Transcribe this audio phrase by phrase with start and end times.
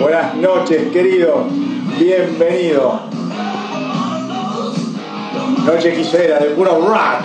[0.00, 1.44] Buenas noches, querido.
[1.98, 3.00] Bienvenido.
[5.66, 7.24] Noche quisera de puro rock.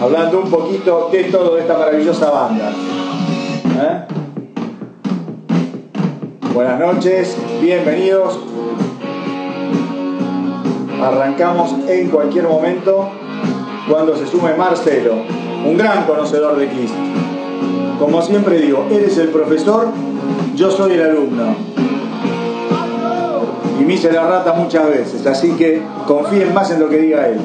[0.00, 2.72] Hablando un poquito de todo de esta maravillosa banda.
[3.78, 4.09] ¿Eh?
[6.54, 8.40] Buenas noches, bienvenidos.
[11.00, 13.08] Arrancamos en cualquier momento
[13.88, 15.14] cuando se sume Marcelo,
[15.64, 16.90] un gran conocedor de Kiss.
[18.00, 19.90] Como siempre digo, él es el profesor,
[20.56, 21.54] yo soy el alumno.
[23.80, 27.28] Y me hice la rata muchas veces, así que confíen más en lo que diga
[27.28, 27.38] él.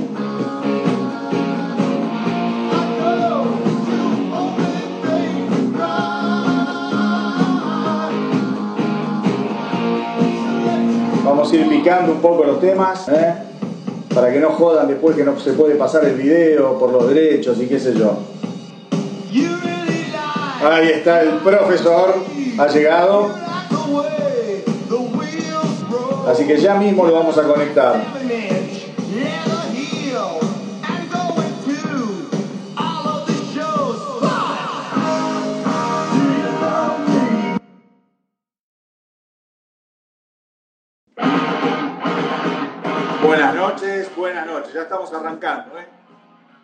[11.56, 13.34] Ir picando un poco los temas, ¿eh?
[14.14, 17.58] para que no jodan después que no se puede pasar el video por los derechos
[17.60, 18.18] y qué sé yo.
[20.64, 22.16] Ahí está el profesor,
[22.58, 23.30] ha llegado.
[26.28, 28.04] Así que ya mismo lo vamos a conectar.
[44.46, 44.74] Buenas noches.
[44.74, 45.86] Ya estamos arrancando, ¿eh?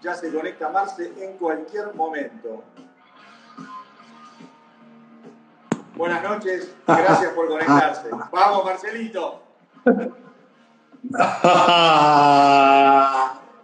[0.02, 2.64] Ya se conecta Marce en cualquier momento.
[5.96, 8.10] Buenas noches, gracias por conectarse.
[8.32, 9.44] Vamos, Marcelito.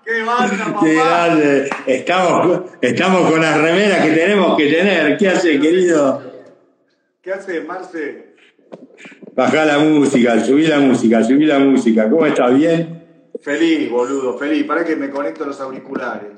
[0.04, 0.80] ¡Qué banda, papá!
[0.84, 1.70] Qué grande.
[1.86, 5.18] Estamos, estamos con las remeras que tenemos que tener.
[5.18, 6.22] ¿Qué hace, querido?
[7.22, 8.36] ¿Qué hace, Marce?
[9.34, 12.10] Bajá la música, subí la música, subí la música.
[12.10, 12.54] ¿Cómo estás?
[12.56, 12.97] ¿Bien?
[13.42, 14.64] Feliz, boludo, feliz.
[14.66, 16.32] Para que me conecto los auriculares.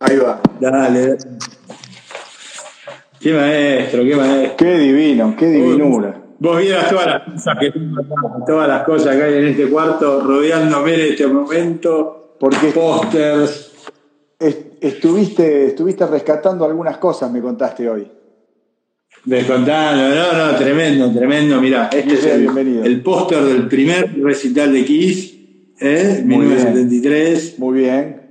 [0.00, 0.40] Ahí va.
[0.60, 1.16] Dale.
[3.20, 4.56] Qué maestro, qué maestro.
[4.56, 6.22] Qué divino, qué divinura.
[6.38, 7.72] Vos vieras todas las cosas que
[8.46, 12.34] todas las cosas que hay en este cuarto rodeándome en este momento.
[12.38, 13.72] Porque Pósters.
[14.38, 18.06] est- estuviste, estuviste rescatando algunas cosas, me contaste hoy.
[19.24, 21.58] Descontando, no, no, tremendo, tremendo.
[21.60, 22.84] Mirá, este es el, Bienvenido.
[22.84, 25.35] el póster del primer recital de Kiss,
[25.80, 26.22] ¿eh?
[26.24, 26.50] Muy bien.
[26.74, 27.58] 1973.
[27.58, 28.22] Muy bien.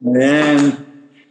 [0.00, 0.84] Bien.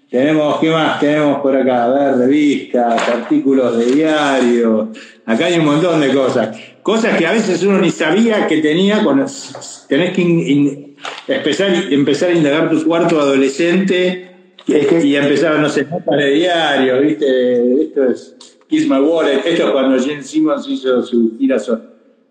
[0.09, 1.85] Tenemos, ¿qué más tenemos por acá?
[1.85, 4.89] A ver, revistas, artículos de diario.
[5.25, 6.55] Acá hay un montón de cosas.
[6.83, 9.53] Cosas que a veces uno ni sabía que tenía cuando s-
[9.87, 10.95] tenés que in- in-
[11.27, 14.29] empezar, empezar a indagar tu cuarto adolescente
[14.67, 17.81] y, Es que- y empezar, no sé, notas de diario, ¿viste?
[17.83, 18.35] Esto es
[18.67, 19.41] Kiss My Wallet.
[19.45, 21.81] Esto es cuando Gene Simmons hizo su gira, so-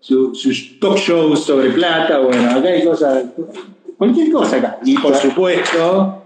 [0.03, 2.19] su, sus talk shows sobre plata.
[2.19, 3.23] Bueno, acá hay cosas,
[3.97, 4.79] cualquier cosa acá.
[4.83, 6.23] Y por supuesto,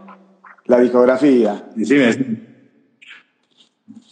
[0.66, 1.64] La discografía.
[1.76, 2.12] Decime.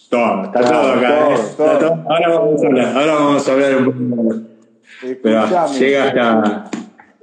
[0.09, 1.07] Todo, está Claro, todo acá.
[1.09, 1.35] todo, ¿eh?
[1.57, 1.71] todo.
[1.73, 2.03] Está todo.
[2.09, 4.35] Ahora vamos a hablar, ahora vamos a hablar un poco.
[5.23, 6.71] Pero Escuchame, llega hasta.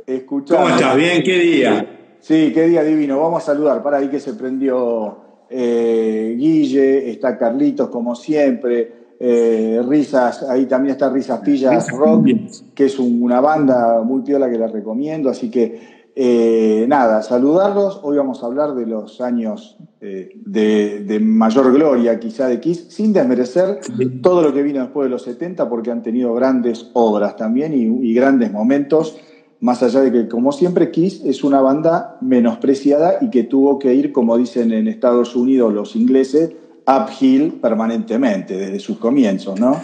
[0.06, 0.60] escuchame.
[0.62, 0.96] ¿Cómo estás?
[0.96, 1.22] ¿Bien?
[1.22, 1.86] ¿Qué día?
[2.20, 3.20] Sí, qué día divino.
[3.20, 3.82] Vamos a saludar.
[3.84, 5.16] Para ahí que se prendió
[5.48, 8.92] eh, Guille, está Carlitos como siempre,
[9.24, 12.64] eh, Risas, ahí también está Risas Pillas Risas Rock, Pillas.
[12.74, 15.30] que es un- una banda muy piola que la recomiendo.
[15.30, 18.00] Así que eh, nada, saludarlos.
[18.02, 22.86] Hoy vamos a hablar de los años eh, de, de mayor gloria quizá de Kiss,
[22.88, 23.78] sin desmerecer
[24.22, 28.10] todo lo que vino después de los 70, porque han tenido grandes obras también y,
[28.10, 29.16] y grandes momentos,
[29.60, 33.94] más allá de que, como siempre, Kiss es una banda menospreciada y que tuvo que
[33.94, 36.50] ir, como dicen en Estados Unidos los ingleses,
[36.86, 39.80] uphill permanentemente, desde sus comienzos, ¿no?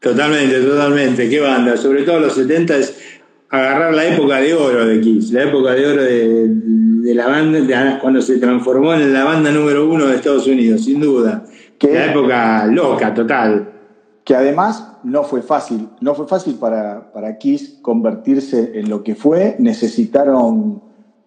[0.00, 1.28] Totalmente, totalmente.
[1.28, 1.76] ¿Qué banda?
[1.76, 2.98] Sobre todo los 70 es
[3.50, 7.60] agarrar la época de oro de Kiss, la época de oro de, de la banda,
[7.60, 11.44] de- cuando se transformó en la banda número uno de Estados Unidos, sin duda.
[11.78, 11.92] ¿Qué?
[11.92, 13.72] La época loca, total.
[14.24, 19.14] que además no fue fácil, no fue fácil para, para Kiss convertirse en lo que
[19.14, 20.82] fue, necesitaron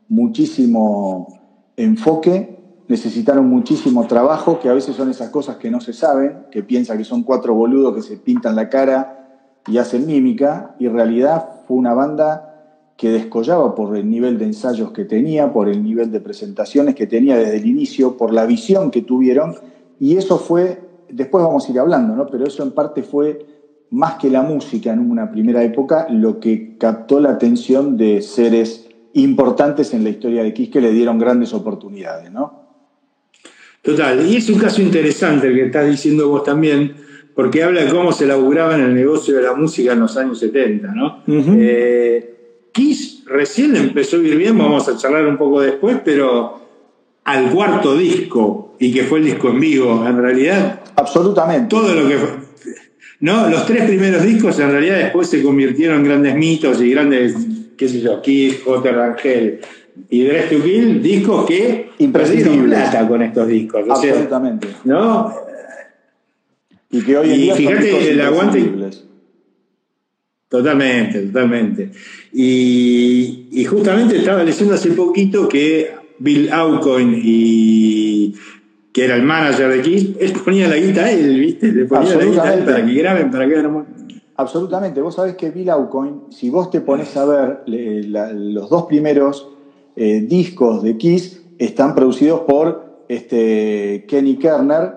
[0.10, 1.42] muchísimo
[1.76, 6.64] enfoque, necesitaron muchísimo trabajo, que a veces son esas cosas que no se saben, que
[6.64, 9.20] piensan que son cuatro boludos que se pintan la cara
[9.68, 12.50] y hacen mímica, y en realidad fue una banda
[12.98, 17.08] que descollaba por el nivel de ensayos que tenía, por el nivel de presentaciones que
[17.08, 19.56] tenía desde el inicio, por la visión que tuvieron,
[20.00, 22.28] y eso fue, después vamos a ir hablando, ¿no?
[22.28, 23.46] pero eso en parte fue
[23.90, 28.90] más que la música en una primera época, lo que captó la atención de seres
[29.14, 32.63] importantes en la historia de Kiss que le dieron grandes oportunidades, ¿no?
[33.84, 36.96] Total, y es un caso interesante el que estás diciendo vos también,
[37.36, 40.40] porque habla de cómo se laburaba en el negocio de la música en los años
[40.40, 41.22] 70, ¿no?
[41.28, 46.62] Eh, Kiss recién empezó a ir bien, vamos a charlar un poco después, pero
[47.26, 50.80] al cuarto disco, y que fue el disco en vivo, en realidad.
[50.96, 51.68] Absolutamente.
[51.68, 52.18] Todo lo que
[53.20, 57.36] No, los tres primeros discos en realidad después se convirtieron en grandes mitos y grandes,
[57.76, 58.92] qué sé yo, Kiss, J.
[58.94, 59.60] Rangel
[60.10, 63.84] y Dress to Kill, discos que perdieron plata con estos discos.
[63.90, 64.68] Absolutamente.
[64.86, 65.34] ¿No?
[66.92, 68.72] Y que hoy en y fíjate el aguante.
[70.48, 71.92] Totalmente, totalmente.
[72.32, 78.36] Y, y, justamente estaba leyendo hace poquito que Bill Aucoin y
[78.94, 81.72] que era el manager de Kiss, él ponía la guita a él, ¿viste?
[81.72, 83.64] Le ponía la guita a él para que graben, para que
[84.36, 85.02] Absolutamente.
[85.02, 89.53] Vos sabés que Bill Aucoin, si vos te pones a ver los dos primeros
[89.96, 94.94] eh, discos de Kiss, están producidos por este, Kenny Kerner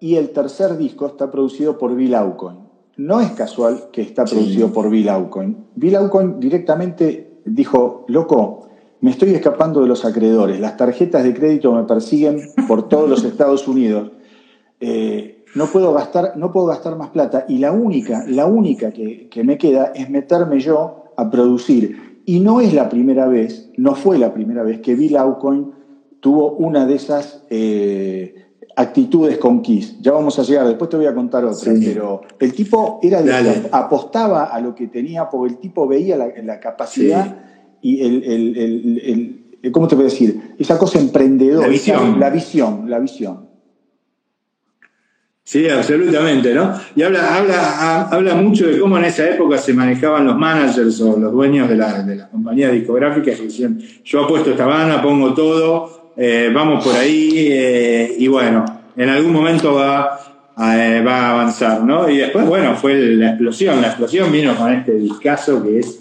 [0.00, 2.58] y el tercer disco está producido por Bill Aucoin.
[2.96, 5.56] No es casual que está producido por Bill Aucoin.
[5.74, 8.68] Bill Aucoin directamente dijo, loco,
[9.00, 13.24] me estoy escapando de los acreedores, las tarjetas de crédito me persiguen por todos los
[13.24, 14.12] Estados Unidos.
[14.80, 19.28] Eh, no puedo gastar, no puedo gastar más plata y la única, la única que,
[19.42, 22.09] me queda es meterme yo a producir.
[22.30, 25.72] Y no es la primera vez, no fue la primera vez que Bill Aucoin
[26.20, 28.36] tuvo una de esas eh,
[28.76, 30.00] actitudes con Kiss.
[30.00, 33.20] Ya vamos a llegar, después te voy a contar otra, pero el tipo era
[33.72, 37.36] apostaba a lo que tenía, porque el tipo veía la, capacidad
[37.82, 40.54] y el, ¿cómo te voy a decir?
[40.56, 41.66] Esa cosa emprendedora.
[41.66, 42.20] La visión.
[42.20, 43.49] La visión, la visión.
[45.50, 46.72] Sí, absolutamente, ¿no?
[46.94, 51.18] Y habla, habla, habla mucho de cómo en esa época se manejaban los managers o
[51.18, 56.12] los dueños de la, de compañía discográfica que decían, yo apuesto esta banda, pongo todo,
[56.16, 58.64] eh, vamos por ahí eh, y bueno,
[58.96, 60.20] en algún momento va,
[60.56, 62.08] eh, va a avanzar, ¿no?
[62.08, 66.00] Y después, bueno, fue la explosión, la explosión vino con este discazo que es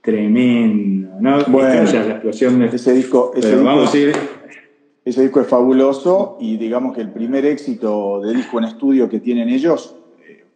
[0.00, 1.44] tremendo, ¿no?
[1.48, 2.74] Bueno, la explosión de...
[2.74, 4.39] ese disco, ese disco, vamos a ir...
[5.04, 9.18] ese disco es fabuloso y digamos que el primer éxito de disco en estudio que
[9.18, 9.96] tienen ellos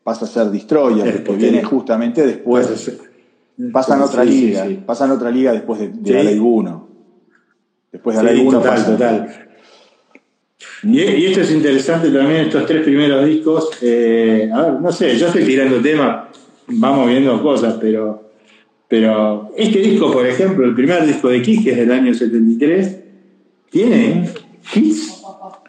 [0.02, 2.92] pasa a ser Destroyer, que viene justamente después.
[3.72, 6.88] Pasan otra liga, pasan otra liga después de, de la Ley 1.
[7.92, 9.48] Después de sí, total, total.
[10.82, 13.70] Y, esto es interesante también, estos tres primeros discos.
[13.80, 16.26] Eh, a ver, no sé, yo estoy tirando temas,
[16.66, 18.30] vamos viendo cosas, pero,
[18.88, 23.03] pero este disco, por ejemplo, el primer disco de Kiss, que es del año 73,
[23.74, 24.32] tiene
[24.72, 25.20] hits,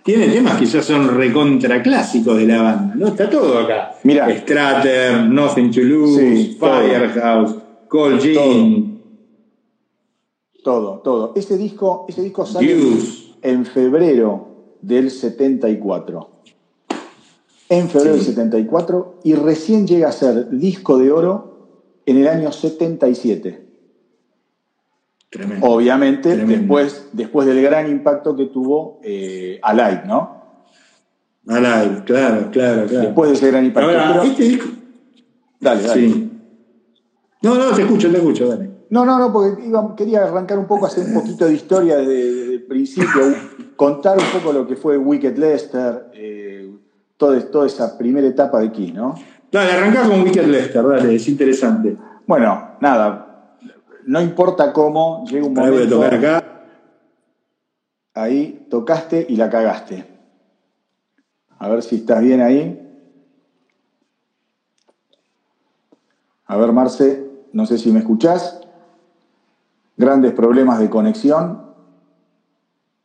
[0.04, 3.08] tiene temas que ya son recontra clásicos de la banda, ¿no?
[3.08, 3.96] Está todo acá.
[4.04, 4.30] Mira.
[4.30, 7.56] Strater, Nothing to Lose, Firehouse,
[7.88, 9.02] Cold Jean.
[10.64, 11.34] Todo, todo.
[11.36, 12.78] Ese disco, ese disco sale
[13.42, 16.30] en febrero del 74.
[17.70, 22.52] En febrero del 74 y recién llega a ser disco de oro en el año
[22.52, 23.65] 77.
[25.36, 25.68] Tremendo.
[25.68, 30.62] Obviamente, Después, después del gran impacto que tuvo eh, Alive, ¿no?
[31.46, 33.06] Alive, claro, claro, claro.
[33.06, 34.24] Después de ese gran impacto.
[34.24, 34.70] este disco.
[35.60, 36.10] Dale, dale.
[36.10, 36.32] Sí.
[37.42, 38.70] No, no, te escucho, te escucho, dale.
[38.90, 39.62] No, no, no, porque
[39.98, 43.36] quería arrancar un poco, hacer un poquito de historia desde, el principio,
[43.76, 46.72] contar un poco lo que fue Wicked Lester, eh,
[47.18, 49.16] toda, esa primera etapa de Kiss, ¿no?
[49.52, 51.98] Dale, arrancá con Wicked Lester, dale, es interesante.
[52.26, 53.25] Bueno, nada,
[54.08, 55.76] no importa cómo, llega un momento...
[55.76, 56.44] Voy a tocar acá.
[58.14, 60.06] Ahí tocaste y la cagaste.
[61.60, 62.82] A ver si estás bien ahí.
[66.46, 68.62] A ver, Marce, no sé si me escuchás
[69.98, 71.74] grandes problemas de conexión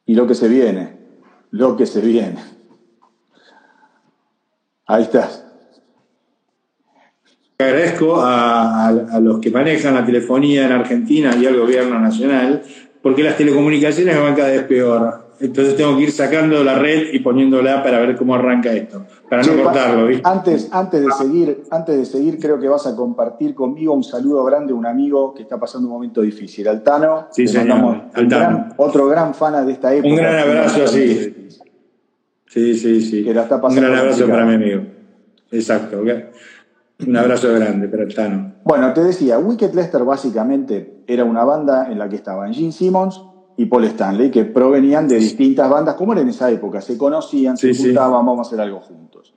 [0.06, 0.98] y lo que se viene,
[1.50, 2.42] lo que se viene.
[4.86, 5.49] Ahí estás.
[7.64, 12.62] Agradezco a, los que manejan la telefonía en Argentina y al gobierno nacional,
[13.02, 15.30] porque las telecomunicaciones van cada vez peor.
[15.40, 19.42] Entonces tengo que ir sacando la red y poniéndola para ver cómo arranca esto, para
[19.42, 20.08] no cortarlo.
[20.22, 24.44] Antes, antes, de seguir, antes de seguir, creo que vas a compartir conmigo un saludo
[24.44, 27.28] grande a un amigo que está pasando un momento difícil, Altano.
[27.30, 28.02] Sí, señor.
[28.12, 28.68] Altano.
[28.76, 30.10] otro gran fan de esta época.
[30.10, 31.48] Un gran abrazo, sí.
[32.46, 33.24] Sí, sí, sí.
[33.26, 34.82] un gran abrazo para mi amigo.
[35.52, 36.02] Exacto.
[37.06, 38.52] Un abrazo grande para Altano.
[38.64, 43.20] Bueno, te decía, Wicked Lester básicamente era una banda en la que estaban Gene Simmons,
[43.60, 47.58] y Paul Stanley, que provenían de distintas bandas, como era en esa época, se conocían,
[47.58, 49.34] se juntaban, vamos a hacer algo juntos.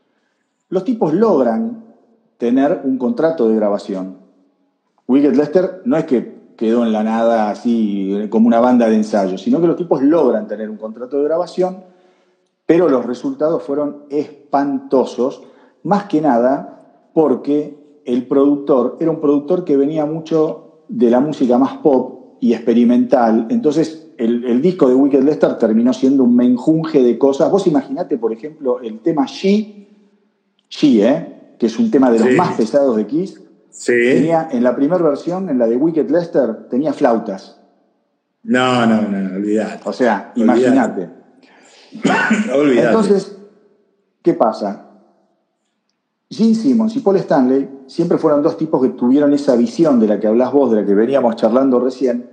[0.70, 1.84] Los tipos logran
[2.38, 4.18] tener un contrato de grabación.
[5.08, 9.38] Wicked Lester no es que quedó en la nada así como una banda de ensayo,
[9.38, 11.84] sino que los tipos logran tener un contrato de grabación,
[12.66, 15.44] pero los resultados fueron espantosos
[15.84, 16.73] más que nada
[17.14, 22.54] porque el productor era un productor que venía mucho de la música más pop y
[22.54, 23.48] experimental.
[23.50, 27.50] Entonces, el, disco de Wicked Lester terminó siendo un menjunje de cosas.
[27.52, 29.88] Vos imaginate, por ejemplo, el tema She,
[30.70, 31.56] She, ¿eh?
[31.58, 33.42] que es un tema de los más pesados de Kiss.
[33.70, 33.94] Sí.
[33.94, 37.60] Tenía, en la primera versión, en la de Wicked Lester, tenía flautas.
[38.44, 39.82] No, no, no, olvidate.
[39.86, 41.10] O sea, imagínate.
[42.76, 43.38] Entonces,
[44.22, 44.93] ¿qué pasa?
[46.34, 50.20] Gene Simmons y Paul Stanley siempre fueron dos tipos que tuvieron esa visión de la
[50.20, 52.30] que hablas vos, de la que veníamos charlando recién,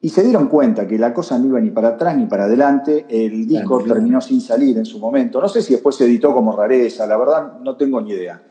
[0.00, 3.06] y se dieron cuenta que la cosa no iba ni para atrás ni para adelante.
[3.08, 5.40] El disco terminó sin salir en su momento.
[5.40, 8.42] No sé si después se editó como rareza, la verdad no tengo ni idea.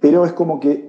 [0.00, 0.88] Pero es como que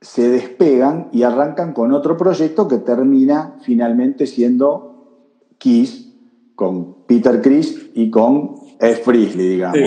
[0.00, 5.26] se despegan y arrancan con otro proyecto que termina finalmente siendo
[5.58, 6.14] Kiss
[6.54, 9.02] con Peter Chris y con F.
[9.02, 9.78] Frisley, digamos.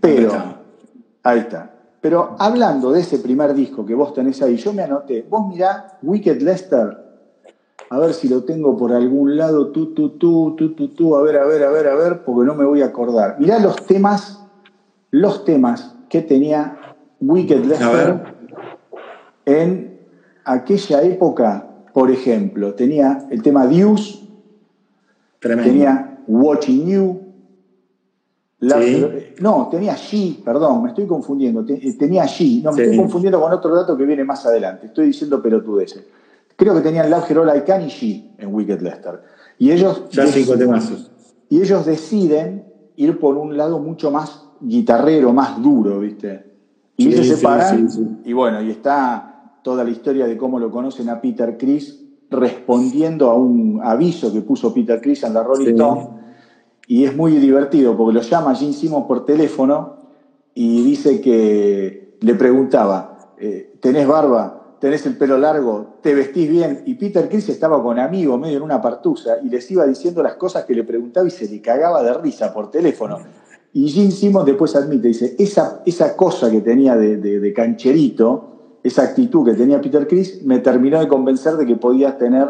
[0.00, 0.55] Pero,
[1.26, 1.70] ahí está.
[2.00, 5.98] Pero hablando de ese primer disco que vos tenés ahí, yo me anoté, vos mirá
[6.02, 7.04] Wicked Lester.
[7.88, 11.22] A ver si lo tengo por algún lado, tú, tú, tú, tú, tú, tú, a
[11.22, 13.36] ver, a ver, a ver, a ver, porque no me voy a acordar.
[13.38, 14.44] Mirá los temas,
[15.10, 16.78] los temas que tenía
[17.20, 18.36] Wicked Lester
[19.46, 20.00] en
[20.44, 24.20] aquella época, por ejemplo, tenía el tema Deuce,
[25.40, 27.25] tenía Watching You,
[28.60, 31.64] no, tenía She, perdón, me estoy confundiendo,
[31.98, 35.42] tenía She, no, me estoy confundiendo con otro dato que viene más adelante, estoy diciendo
[35.42, 36.04] pelotudeces.
[36.56, 39.20] Creo que tenían Like Can y She en Wicked Lester.
[39.58, 40.54] Y ellos, ya cinco
[41.48, 42.64] y ellos deciden
[42.96, 46.44] ir por un lado mucho más guitarrero, más duro, ¿viste?
[46.96, 47.88] Y ellos se separan.
[48.24, 53.30] y bueno, y está toda la historia de cómo lo conocen a Peter Chris respondiendo
[53.30, 56.08] a un aviso que puso Peter Chris en la Rolling Stone.
[56.86, 59.96] Y es muy divertido porque lo llama Gene Simmons por teléfono
[60.54, 64.56] y dice que le preguntaba, eh, ¿tenés barba?
[64.78, 66.82] tenés el pelo largo, te vestís bien.
[66.86, 70.34] Y Peter Chris estaba con amigos medio en una partusa y les iba diciendo las
[70.34, 73.18] cosas que le preguntaba y se le cagaba de risa por teléfono.
[73.72, 78.55] Y Gene Simmons después admite, dice, esa, esa cosa que tenía de, cancherito,
[78.86, 82.46] esa actitud que tenía Peter Chris, me terminó de convencer de que podías tener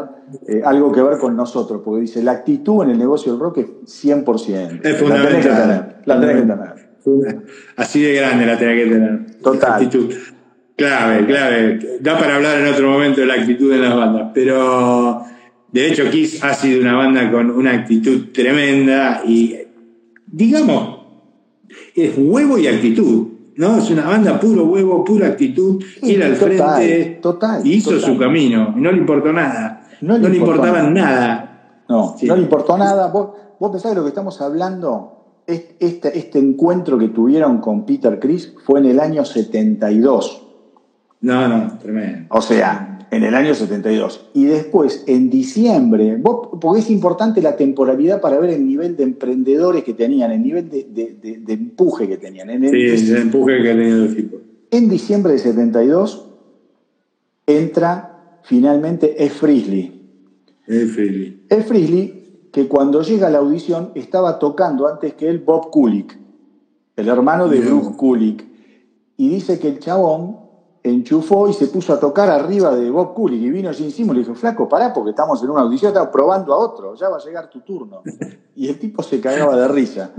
[0.47, 3.57] eh, algo que ver con nosotros, porque dice, la actitud en el negocio del rock
[3.57, 3.67] es
[4.05, 4.85] 100%.
[4.85, 6.01] Es fundamental.
[6.05, 7.45] La tenés que tener.
[7.75, 9.25] Así de grande la tenés que tener.
[9.41, 9.89] Total.
[10.75, 11.79] Clave, clave.
[12.01, 15.23] Da para hablar en otro momento de la actitud de las bandas, pero
[15.71, 19.55] de hecho Kiss ha sido una banda con una actitud tremenda y,
[20.27, 20.99] digamos,
[21.95, 23.36] es huevo y actitud.
[23.57, 23.77] ¿No?
[23.77, 28.81] Es una banda puro huevo, pura actitud, ir al frente total, hizo su camino, y
[28.81, 29.83] no le importó nada.
[29.99, 31.83] No le, importaba nada.
[31.89, 33.07] No, no le importó nada.
[33.07, 38.19] Vos, vos pensás que lo que estamos hablando, este, este encuentro que tuvieron con Peter
[38.19, 40.43] Chris fue en el año 72.
[41.21, 42.27] No, no, tremendo.
[42.29, 44.29] O sea, en el año 72.
[44.33, 46.19] Y después, en diciembre,
[46.59, 50.69] porque es importante la temporalidad para ver el nivel de emprendedores que tenían, el nivel
[50.69, 52.49] de, empuje que tenían.
[52.49, 54.37] En sí, el empuje que tenían el equipo.
[54.71, 56.25] En diciembre de 72
[57.45, 59.29] entra finalmente E.
[59.29, 60.01] Frisley.
[60.67, 60.85] E.
[60.85, 61.41] Frisley.
[61.65, 66.17] Frisley, que cuando llega a la audición estaba tocando antes que él Bob Kulick,
[66.97, 68.45] el hermano de Bruce Kulick.
[69.15, 70.46] Y dice que el chabón
[70.89, 74.21] enchufó y se puso a tocar arriba de Bob Cooley y vino Gene Simmons y
[74.21, 77.17] le dijo, flaco, pará porque estamos en una audición, estamos probando a otro, ya va
[77.17, 78.01] a llegar tu turno.
[78.55, 80.11] Y el tipo se cagaba de risa.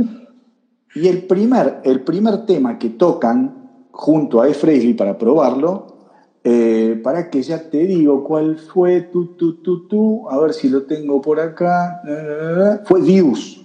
[0.95, 4.95] Y el primer, el primer tema que tocan junto a E.
[4.95, 5.99] Para probarlo,
[6.45, 10.69] eh, para que ya te digo cuál fue, tu, tu, tu, tu, a ver si
[10.69, 12.01] lo tengo por acá,
[12.85, 13.65] fue vos.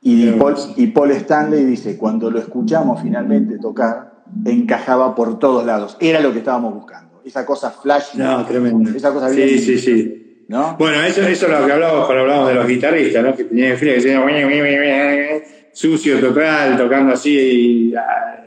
[0.00, 4.07] Y, Paul, y Paul Stanley dice, cuando lo escuchamos finalmente tocar,
[4.44, 5.96] encajaba por todos lados.
[6.00, 7.22] Era lo que estábamos buscando.
[7.24, 8.14] Esa cosa flash.
[8.14, 8.90] No, tremendo.
[8.90, 9.48] Esa cosa bien.
[9.48, 10.44] Sí, sí, sí.
[10.48, 10.76] ¿no?
[10.78, 13.34] Bueno, eso, eso es lo que hablábamos cuando hablábamos de los guitarristas, ¿no?
[13.36, 15.42] Que tenían frío, que tenían
[15.72, 18.38] sucio total, tocando así ah,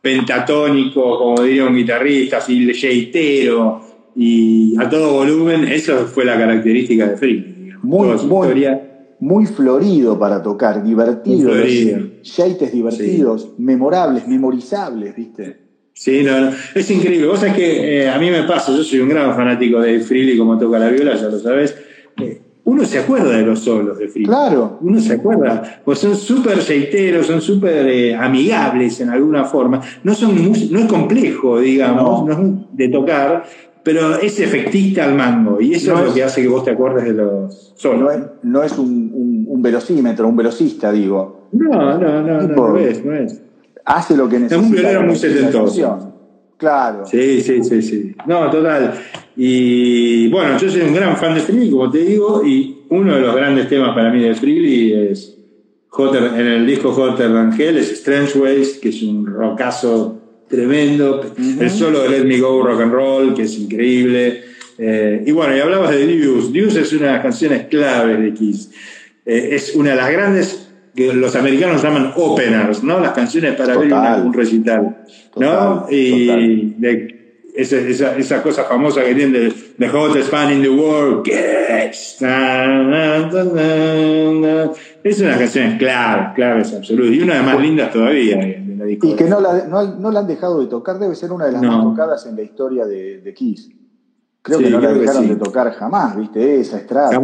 [0.00, 3.80] pentatónico, como diría un guitarrista, así leyeitero
[4.14, 5.64] y a todo volumen.
[5.64, 7.72] Eso fue la característica de Free.
[7.82, 8.66] Muy, muy,
[9.20, 11.52] muy florido para tocar, divertido,
[12.30, 15.68] shaites divertidos, memorables, memorizables, ¿viste?
[15.92, 17.26] Sí, no, no, es increíble.
[17.26, 20.38] Vos sabés que eh, a mí me pasa, yo soy un gran fanático de Freely
[20.38, 21.76] como toca la viola, ya lo sabes.
[22.20, 24.26] Eh, uno se acuerda de los solos de Freely.
[24.26, 24.78] Claro.
[24.82, 25.80] Uno se acuerda.
[25.84, 29.80] Pues son súper sheiteros, son súper eh, amigables en alguna forma.
[30.04, 32.32] No, son, no es complejo, digamos, no.
[32.32, 33.44] es de tocar,
[33.88, 37.04] pero es efectista al mango y eso es, lo que hace que vos te acuerdes
[37.04, 38.12] de los solos.
[38.42, 41.37] No es, un, velocímetro, un velocista, digo.
[41.52, 43.40] No, no, no, no, es, no es.
[43.84, 44.60] Hace lo que necesita.
[44.60, 46.14] Es un violero muy setentoso.
[46.56, 47.06] Claro.
[47.06, 48.14] Sí, sí, sí, sí.
[48.26, 48.94] No, total.
[49.36, 53.20] Y bueno, yo soy un gran fan de Freely, como te digo, y uno de
[53.20, 55.38] los grandes temas para mí de Freely es
[55.98, 61.22] en el disco Hotter Than Hell, es Strange Ways, que es un rockazo tremendo.
[61.36, 64.42] El solo de Let Me Go Rock and Roll, que es increíble.
[64.78, 66.52] Eh, y bueno, y hablabas de Deuce.
[66.52, 68.70] Deuce es una de las canciones claves de Kiss.
[69.26, 70.67] Eh, es una de las grandes
[70.98, 72.98] que los americanos llaman openers, ¿no?
[72.98, 75.04] Las canciones para ver un recital,
[75.36, 75.86] ¿no?
[75.88, 76.74] y
[77.54, 81.28] esa, esa, cosa famosa que tiene de The Hottest Fan in the World,
[85.04, 88.40] es una canción clave, clave, es absoluta, y una de las más lindas todavía.
[88.88, 91.62] y que no la, no, la, han dejado de tocar, debe ser una de las
[91.62, 93.70] más tocadas en la historia de, de Kiss.
[94.48, 96.60] Creo que no la dejaron de tocar jamás, ¿viste?
[96.60, 97.20] Esa, Strata,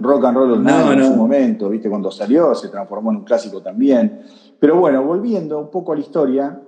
[0.00, 1.88] Rock and Roll no, en su momento, ¿viste?
[1.88, 4.22] Cuando salió se transformó en un clásico también.
[4.58, 6.60] Pero bueno, volviendo un poco a la historia,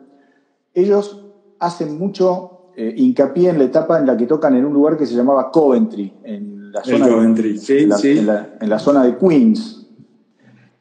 [0.72, 1.24] ellos
[1.58, 5.06] hacen mucho eh, hincapié en la etapa en la que tocan en un lugar que
[5.06, 7.88] se llamaba Coventry, en la zona, de, sí, en
[8.26, 9.88] la, en la, zona de Queens.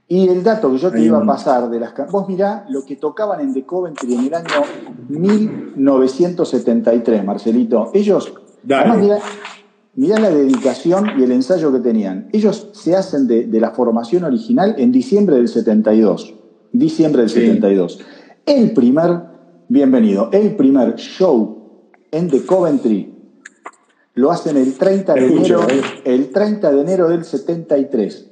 [0.08, 2.98] Y el dato que yo te iba a pasar de las vos mirá lo que
[2.98, 4.62] tocaban en The Coventry en el año
[5.10, 7.89] 1973, Marcelito.
[7.91, 8.32] Ellos
[8.69, 9.22] Además,
[9.95, 12.29] mirá, la dedicación y el ensayo que tenían.
[12.34, 16.34] Ellos se hacen de, la formación original en diciembre del 72.
[16.72, 18.00] Diciembre del 72.
[18.45, 19.22] El primer,
[19.69, 23.13] bienvenido, el primer show en The Coventry
[24.15, 25.81] lo hacen el 30 de enero, ¿eh?
[26.05, 28.31] el 30 de enero del 73.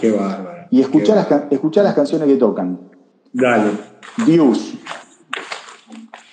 [0.00, 0.66] Qué bárbaro.
[0.70, 2.90] Y escuchá, las, las canciones que tocan.
[3.32, 3.70] Dale.
[4.26, 4.74] Views.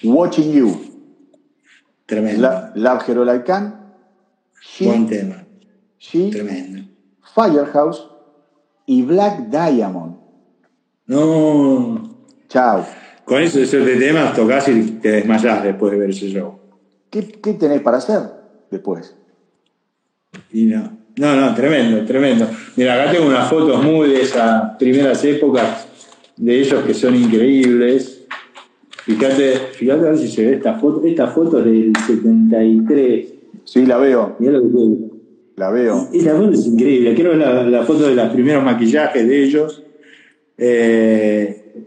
[0.03, 0.94] Watching You.
[2.05, 2.41] Tremendo.
[2.41, 3.75] La, Love Hero Like Can.
[4.79, 5.43] Buen tema.
[6.31, 6.83] Tremendo.
[7.33, 8.07] Firehouse
[8.85, 10.17] y Black Diamond.
[11.07, 12.17] No.
[12.47, 12.85] Chao.
[13.25, 16.59] Con eso, esos de temas tocas y te desmayás después de ver ese show.
[17.09, 18.21] ¿Qué, ¿Qué, tenés para hacer
[18.69, 19.15] después?
[20.51, 20.95] Y no.
[21.17, 22.47] No, no, tremendo, tremendo.
[22.75, 25.87] Mira, acá tengo unas fotos muy de esas primeras épocas
[26.35, 28.14] de ellos que son increíbles.
[29.05, 31.05] Fíjate, fíjate a ver si se ve esta foto.
[31.05, 33.33] Esta foto es del 73.
[33.63, 34.35] Sí, la veo.
[34.39, 34.97] Mirá lo que
[35.57, 36.09] La veo.
[36.11, 37.13] Y, la foto es increíble.
[37.13, 39.83] Quiero ver la, foto de los primeros maquillajes de ellos.
[40.57, 41.83] Eh,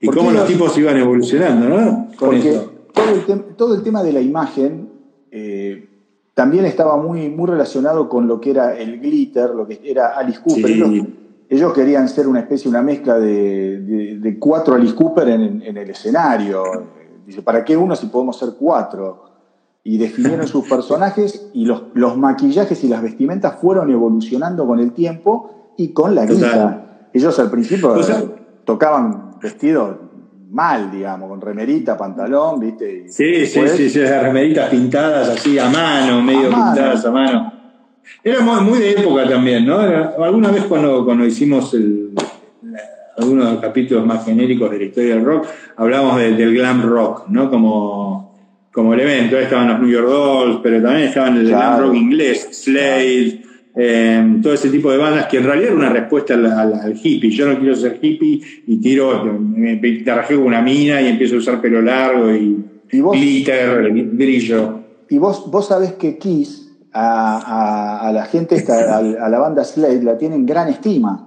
[0.00, 2.08] y cómo los tipos iban evolucionando, ¿no?
[2.16, 2.60] porque
[3.56, 4.88] Todo, el tema de la imagen
[5.32, 5.88] eh,
[6.34, 10.40] también estaba muy, muy relacionado con lo que era el glitter, lo que era Alice
[10.44, 10.66] Cooper.
[10.66, 11.06] Sí
[11.48, 16.64] ellos querían ser una especie, una mezcla de, cuatro Alice Cooper en, el escenario.
[17.26, 19.24] Dice, ¿para qué uno si podemos ser cuatro?
[19.84, 24.92] Y definieron sus personajes y los, los maquillajes y las vestimentas fueron evolucionando con el
[24.92, 27.08] tiempo y con la guita.
[27.12, 27.94] Ellos al principio
[28.64, 29.96] tocaban vestidos
[30.50, 33.08] mal, digamos, con remerita, pantalón, ¿viste?
[33.08, 37.55] sí, sí, sí, sí, remeritas pintadas así a mano, medio pintadas a mano.
[38.22, 39.78] Era muy, de época también, ¿no?
[39.78, 42.10] alguna vez cuando, cuando hicimos el,
[43.16, 47.28] algunos de los capítulos más genéricos de la historia del rock, hablábamos del glam rock,
[47.28, 47.50] ¿no?
[47.50, 48.34] Como,
[48.72, 49.38] como elemento.
[49.38, 53.42] estaban los New York Dolls, pero también estaban el glam rock inglés, Slade,
[53.78, 57.30] eh, todo ese tipo de bandas que en realidad era una respuesta al, hippie.
[57.30, 61.60] Yo no quiero ser hippie y tiro, me con una mina y empiezo a usar
[61.60, 64.80] pelo largo y, glitter, brillo.
[65.08, 66.65] Y vos, vos sabés que Kiss
[66.98, 71.22] a, la gente, esta, a, la banda Slade, la tienen gran estima.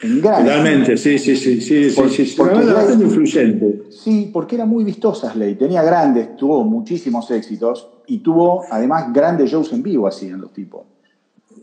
[0.00, 3.82] Totalmente, sí, sí, sí, sí, sí, porque era bastante influyente.
[3.90, 9.50] Sí, porque era muy vistosa Slade, tenía grandes, tuvo muchísimos éxitos y tuvo además grandes
[9.50, 10.82] shows en vivo hacían los tipos.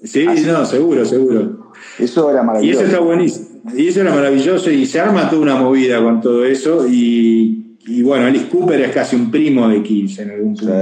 [0.03, 1.71] Sí, no, seguro, seguro.
[1.97, 2.79] Eso era maravilloso.
[2.79, 3.47] Y eso está buenísimo.
[3.75, 8.03] Y eso era maravilloso y se arma toda una movida con todo eso y y
[8.03, 10.73] bueno, Alice Cooper es casi un primo de Kiss en algún punto.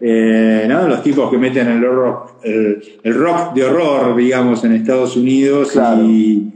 [0.00, 5.74] Eh, los tipos que meten el rock, el, rock de horror, digamos, en Estados Unidos
[6.02, 6.52] y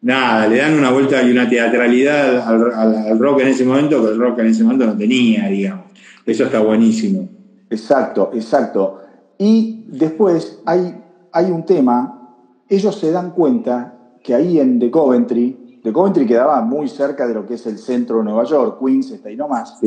[0.00, 4.18] nada, le dan una vuelta y una teatralidad al, rock en ese momento que el
[4.18, 5.86] rock en ese momento no tenía, digamos.
[6.24, 7.28] Eso está buenísimo.
[7.68, 9.00] Exacto, exacto.
[9.38, 10.94] Y después hay,
[11.32, 12.36] hay un tema,
[12.68, 17.34] ellos se dan cuenta que ahí en The Coventry de Coventry quedaba muy cerca de
[17.34, 19.78] lo que es el centro de Nueva York, Queens, está ahí nomás.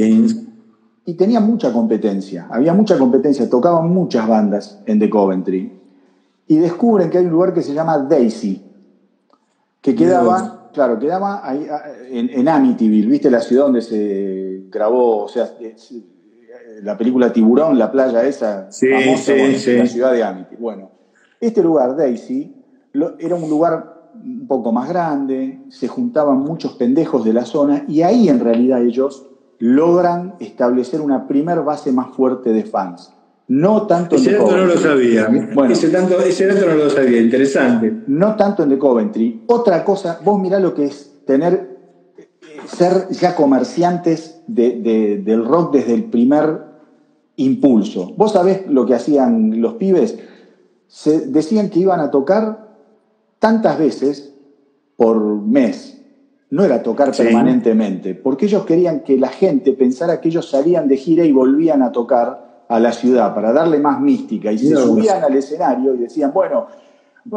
[1.07, 5.71] Y tenía mucha competencia, había mucha competencia, tocaban muchas bandas en The Coventry.
[6.47, 8.61] Y descubren que hay un lugar que se llama Daisy,
[9.79, 11.65] que quedaba, claro, quedaba ahí
[12.09, 13.31] en, Amityville, ¿viste?
[13.31, 15.49] La ciudad donde se grabó, o sea,
[16.83, 20.61] la película Tiburón, la playa esa, sí, famosa, la ciudad de Amityville.
[20.61, 20.91] Bueno,
[21.39, 22.53] este lugar, Daisy,
[23.17, 28.01] era un lugar un poco más grande, se juntaban muchos pendejos de la zona y
[28.01, 29.25] ahí en realidad ellos
[29.59, 33.13] logran establecer una primer base más fuerte de fans.
[33.47, 35.27] No tanto ese en dato no lo sabía.
[35.53, 36.17] Bueno, ese, dato
[36.65, 38.03] no lo sabía, interesante.
[38.07, 39.43] No tanto en The Coventry.
[39.47, 41.77] Otra cosa, vos mirá lo que es tener,
[42.65, 46.61] ser ya comerciantes del rock desde el primer
[47.37, 48.13] impulso.
[48.17, 50.19] Vos sabés lo que hacían los pibes.
[50.87, 52.75] Se decían que iban a tocar
[53.39, 54.33] tantas veces
[54.97, 55.96] por mes.
[56.49, 60.95] No era tocar permanentemente, porque ellos querían que la gente pensara que ellos salían de
[60.95, 65.23] gira y volvían a tocar a la ciudad para darle más mística y se subían
[65.23, 66.67] al escenario y decían, bueno,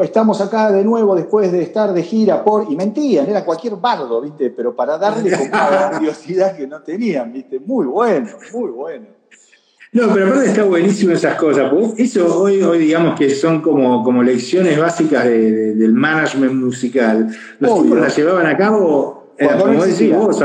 [0.02, 2.70] estamos acá de nuevo después de estar de gira por...
[2.70, 4.50] Y mentían, era cualquier bardo, ¿viste?
[4.50, 7.58] Pero para darle como una grandiosidad que no tenían, ¿viste?
[7.58, 9.19] Muy bueno, muy bueno.
[9.92, 14.22] No, pero aparte está buenísimo esas cosas, eso hoy, hoy digamos que son como, como
[14.22, 17.26] lecciones básicas del management musical.
[17.58, 20.40] Los tipos las llevaban a cabo, como decís vos,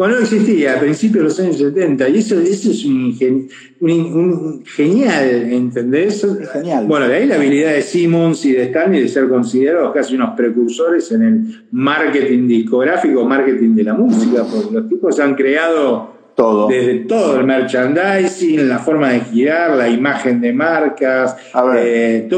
[0.00, 2.08] cuando no existía, a principios de los años 70.
[2.08, 6.26] Y eso, eso es un, genial, ¿entendés?
[6.50, 6.86] genial.
[6.86, 10.30] Bueno, de ahí la habilidad de Simmons y de Stanley de ser considerados casi unos
[10.34, 16.68] precursores en el marketing discográfico, marketing de la música, porque los tipos han creado todo.
[16.68, 21.36] Desde todo el merchandising, la forma de girar, la imagen de marcas,
[21.76, 22.28] eh,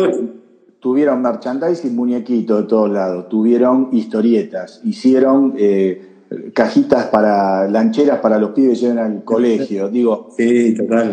[0.80, 6.08] Tuvieron merchandising muñequito de todos lados, tuvieron historietas, hicieron eh,
[6.52, 9.88] cajitas para lancheras para los pibes que llegan al colegio.
[9.88, 10.30] Digo,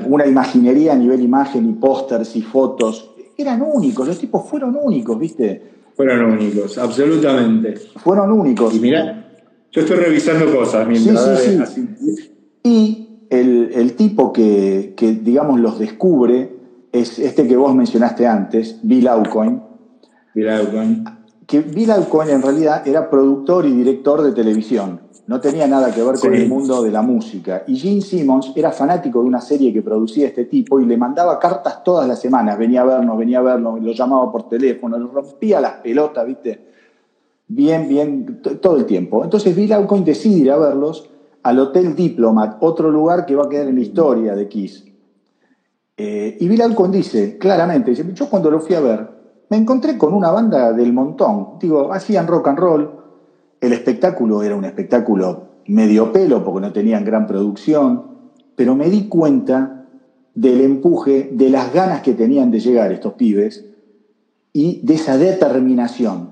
[0.08, 3.12] una imaginería a nivel imagen y pósters y fotos.
[3.38, 5.62] Eran únicos, los tipos fueron únicos, ¿viste?
[5.96, 7.76] Fueron únicos, absolutamente.
[7.98, 8.74] Fueron únicos.
[8.74, 9.30] Y mira,
[9.72, 11.40] yo estoy revisando cosas mientras.
[11.40, 12.29] Sí, sí, sí.
[13.50, 16.58] El, tipo que, que, digamos, los descubre
[16.92, 19.62] es este que vos mencionaste antes, Bill Aucoin.
[20.34, 21.06] Bill Aucoin.
[21.46, 26.02] Que Bill Aucoin en realidad era productor y director de televisión no tenía nada que
[26.02, 27.64] ver con el mundo de la música.
[27.68, 31.38] Y Gene Simmons era fanático de una serie que producía este tipo y le mandaba
[31.38, 32.58] cartas todas las semanas.
[32.58, 36.66] Venía a vernos, venía a vernos, lo llamaba por teléfono, le rompía las pelotas, ¿viste?
[37.48, 39.24] Bien, bien, todo el tiempo.
[39.24, 41.08] Entonces Bill Aucoin decide ir a verlos
[41.44, 44.86] al Hotel Diplomat, otro lugar que va a quedar en la historia de Kiss.
[45.98, 49.08] Eh, y Bill Aucoin dice claramente, dice, yo cuando lo fui a ver,
[49.50, 51.60] me encontré con una banda del montón.
[51.60, 52.92] Digo, hacían rock and roll,
[53.60, 58.04] el espectáculo era un espectáculo medio pelo porque no tenían gran producción,
[58.56, 59.86] pero me di cuenta
[60.34, 63.66] del empuje, de las ganas que tenían de llegar estos pibes
[64.54, 66.32] y de esa determinación.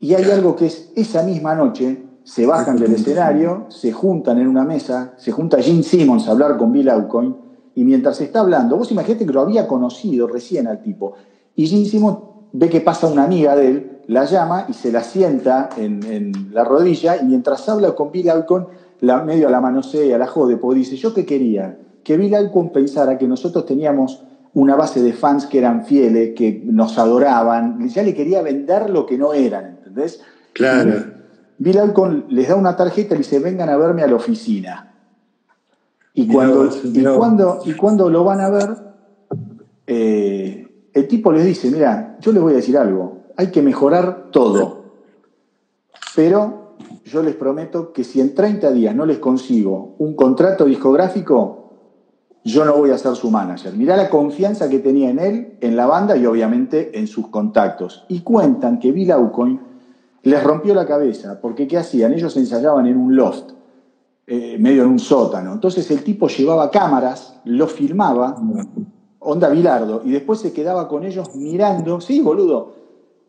[0.00, 4.48] Y hay algo que es, esa misma noche se bajan del escenario, se juntan en
[4.48, 7.34] una mesa, se junta Gene Simmons a hablar con Bill Aucoin,
[7.74, 11.14] y mientras está hablando, vos imaginate que lo había conocido recién al tipo,
[11.56, 12.18] y Gene Simmons
[12.52, 16.64] ve que pasa una amiga de él, la llama y se la sienta en, la
[16.64, 18.68] rodilla y mientras habla con Bill Alcon,
[19.00, 21.78] la, medio a la manosea, a la jode, porque dice, ¿yo qué quería?
[22.04, 26.60] Que Bill Alcon pensara que nosotros teníamos una base de fans que eran fieles, que
[26.62, 30.20] nos adoraban, ya le quería vender lo que no eran, ¿entendés?
[30.52, 31.17] Claro.
[31.58, 34.94] Bill Alcon les da una tarjeta y dice, vengan a verme a la oficina.
[36.14, 38.76] Y cuando, y cuando, y cuando lo van a ver,
[39.86, 44.30] eh, el tipo les dice, mira, yo les voy a decir algo, hay que mejorar
[44.30, 44.84] todo.
[46.16, 51.58] Pero yo les prometo que si en 30 días no les consigo un contrato discográfico,
[52.44, 53.74] yo no voy a ser su manager.
[53.74, 58.04] Mirá la confianza que tenía en él, en la banda y obviamente en sus contactos.
[58.08, 59.67] Y cuentan que Bill Aucoin
[60.28, 62.12] les rompió la cabeza, porque ¿qué hacían?
[62.12, 63.50] Ellos ensayaban en un loft,
[64.26, 65.52] eh, medio en un sótano.
[65.52, 68.36] Entonces el tipo llevaba cámaras, lo filmaba,
[69.20, 72.74] onda Bilardo, y después se quedaba con ellos mirando, sí, boludo,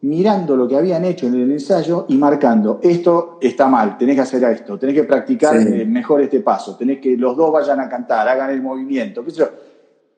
[0.01, 4.21] mirando lo que habían hecho en el ensayo y marcando, esto está mal, tenés que
[4.21, 7.89] hacer esto, tenés que practicar eh, mejor este paso, tenés que los dos vayan a
[7.89, 9.23] cantar, hagan el movimiento.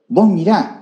[0.07, 0.80] Vos mirá.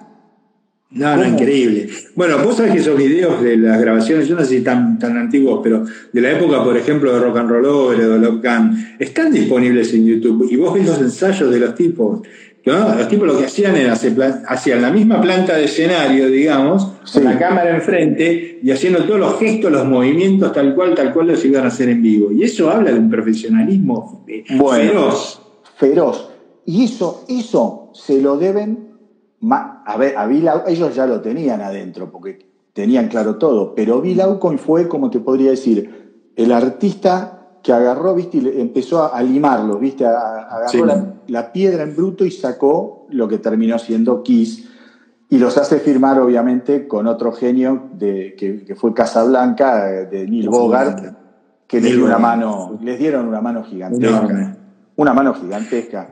[0.92, 1.88] No, no, increíble.
[2.16, 5.18] Bueno, vos sabés que esos videos de las grabaciones, yo no sé si tan, tan
[5.18, 8.96] antiguos, pero de la época, por ejemplo, de Rock and Roll Over, de Love Gun,
[8.98, 12.22] están disponibles en YouTube y vos ves los ensayos de los tipos
[12.66, 17.38] los tipos lo que hacían era hacían la misma planta de escenario, digamos, con la
[17.38, 21.64] cámara enfrente y haciendo todos los gestos, los movimientos tal cual, tal cual los iban
[21.64, 22.32] a hacer en vivo.
[22.32, 25.42] Y eso habla de un profesionalismo feroz.
[25.78, 26.30] Feroz.
[26.66, 28.89] Y eso, eso se lo deben
[29.52, 34.22] a ver, a Bill, ellos ya lo tenían adentro, porque tenían claro todo, pero Bill
[34.22, 39.78] Aucoin fue, como te podría decir, el artista que agarró, viste, y empezó a, limarlo,
[39.78, 40.86] viste, agarró
[41.28, 44.66] la, piedra en bruto y sacó lo que terminó siendo Kiss.
[45.32, 51.16] Y los hace firmar, obviamente, con otro genio de, que, fue Casablanca, de Neil Bogart,
[51.68, 54.58] que les, dio una mano, les dieron una mano gigantesca.
[54.96, 56.10] Una mano gigantesca.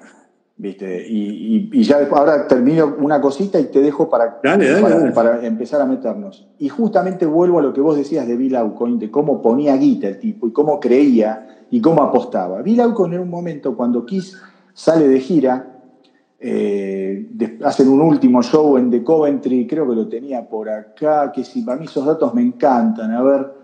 [0.60, 1.06] ¿Viste?
[1.08, 6.48] Y, ya ahora termino una cosita y te dejo para, para, empezar a meternos.
[6.58, 10.08] Y justamente vuelvo a lo que vos decías de Bill Aucoin, de cómo ponía guita
[10.08, 12.64] el tipo y cómo creía y cómo apostaba.
[12.64, 14.36] Bill Aucoin en un momento cuando Kiss
[14.74, 15.78] sale de gira,
[16.40, 17.28] eh,
[17.64, 21.62] hacen un último show en The Coventry, creo que lo tenía por acá, que si
[21.62, 23.57] para mí esos datos me encantan, a ver,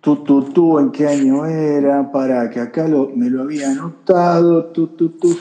[0.00, 2.12] Tú, tú, tú, ¿en qué año era?
[2.12, 4.66] Para que acá lo, me lo había anotado.
[4.66, 5.36] Tú, tú, tú,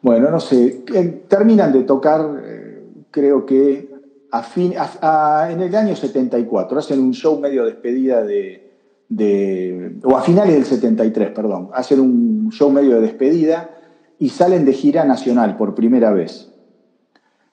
[0.00, 0.84] bueno, no sé.
[1.28, 3.92] Terminan de tocar, eh, creo que
[4.30, 6.78] a fin, en el año 74.
[6.78, 8.70] Hacen un show medio despedida de,
[9.10, 9.98] de.
[10.04, 11.68] o a finales del 73, perdón.
[11.74, 13.70] Hacen un show medio de despedida
[14.18, 16.50] y salen de gira nacional por primera vez.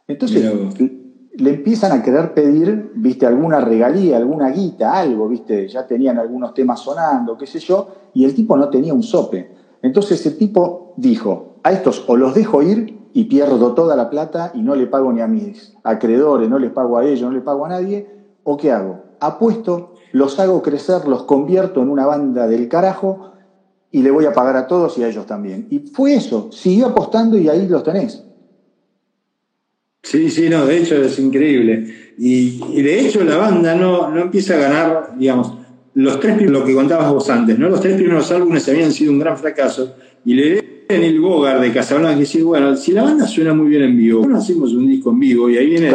[0.07, 0.49] Entonces,
[1.33, 6.53] le empiezan a querer pedir, viste, alguna regalía, alguna guita, algo, viste, ya tenían algunos
[6.53, 9.55] temas sonando, qué sé yo, y el tipo no tenía un sope.
[9.81, 14.51] Entonces el tipo dijo, a estos o los dejo ir y pierdo toda la plata
[14.53, 17.41] y no le pago ni a mis acreedores, no les pago a ellos, no le
[17.41, 18.07] pago a nadie,
[18.43, 19.03] o qué hago?
[19.19, 23.31] Apuesto, los hago crecer, los convierto en una banda del carajo
[23.91, 25.67] y le voy a pagar a todos y a ellos también.
[25.69, 28.23] Y fue eso, siguió apostando y ahí los tenés.
[30.09, 32.13] Sí, sí, no, de hecho es increíble.
[32.17, 35.53] Y, de hecho la banda no, no, empieza a ganar, digamos,
[35.93, 37.69] los tres, lo que contabas vos antes, ¿no?
[37.69, 39.93] Los tres primeros álbumes habían sido un gran fracaso.
[40.25, 43.67] Y le en el Bogart de Casablanca que dice, bueno, si la banda suena muy
[43.67, 45.47] bien en vivo, ¿por no hacemos un disco en vivo?
[45.47, 45.93] Y ahí viene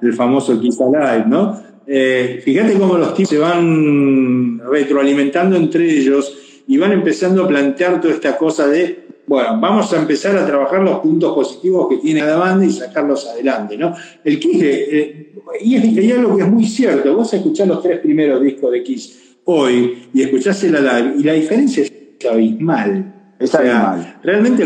[0.00, 1.60] el, famoso Kiss Alive, ¿no?
[1.88, 8.00] Eh, fíjate cómo los tipos se van retroalimentando entre ellos y van empezando a plantear
[8.00, 12.18] toda esta cosa de bueno, vamos a empezar a trabajar los puntos positivos que tiene
[12.18, 13.94] cada banda y sacarlos adelante, ¿no?
[14.24, 18.42] El Kiss, eh, y, es, algo que es muy cierto, vos escuchás los tres primeros
[18.42, 21.92] discos de Kiss hoy y escuchás el live y la diferencia es
[22.28, 23.36] abismal.
[23.38, 24.18] Es abismal.
[24.24, 24.64] Realmente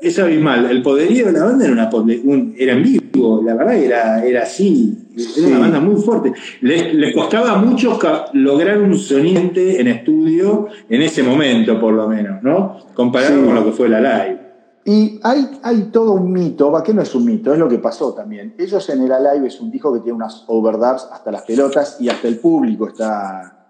[0.00, 0.70] es abismal.
[0.70, 4.96] El poderío de la banda era, una, era en vivo, la verdad era, era así.
[5.36, 6.32] Era una banda muy fuerte.
[6.60, 7.98] Les, costaba mucho
[8.32, 12.78] lograr un soniente en estudio en ese momento, por lo menos, ¿no?
[12.94, 14.40] Comparado con lo que fue la live.
[14.84, 18.14] Y hay, hay todo un mito, que no es un mito, es lo que pasó
[18.14, 18.54] también.
[18.58, 22.08] Ellos en el Alive es un disco que tiene unas overdubs hasta las pelotas y
[22.08, 23.61] hasta el público está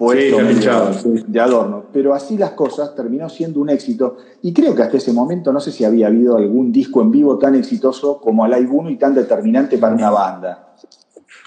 [0.00, 1.84] de adorno.
[1.92, 4.16] Pero así las cosas terminó siendo un éxito.
[4.42, 7.38] Y creo que hasta ese momento no sé si había habido algún disco en vivo
[7.38, 10.74] tan exitoso como Alive 1 y tan determinante para una banda.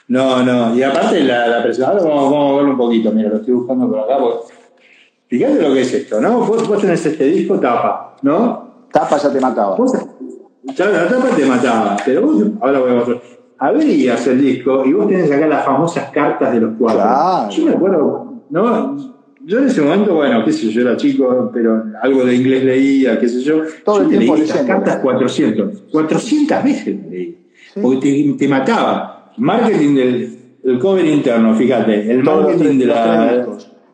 [0.07, 0.75] No, no.
[0.75, 3.11] Y aparte la, la presentación, vamos, vamos, a verlo un poquito.
[3.11, 4.17] Mira, lo estoy buscando por acá.
[5.27, 6.39] Fíjate lo que es esto, ¿no?
[6.39, 8.87] Vos, vos tenés este disco tapa, ¿no?
[8.91, 9.77] Tapa ya te mataba.
[10.75, 11.97] ya la tapa te mataba.
[12.05, 13.21] Pero vos, ahora voy a mostrar.
[13.57, 17.55] Abrías el disco y vos tenés acá las famosas cartas de los cuadros.
[17.55, 21.83] Yo me acuerdo no, yo en ese momento, bueno, qué sé yo, era chico, pero
[22.01, 23.63] algo de inglés leía, qué sé yo.
[23.83, 27.37] Todo el tiempo leí estas cartas 400, 400 veces leí,
[27.81, 29.31] porque te, mataba.
[29.37, 33.47] Marketing del el cover interno, fíjate, el marketing de la,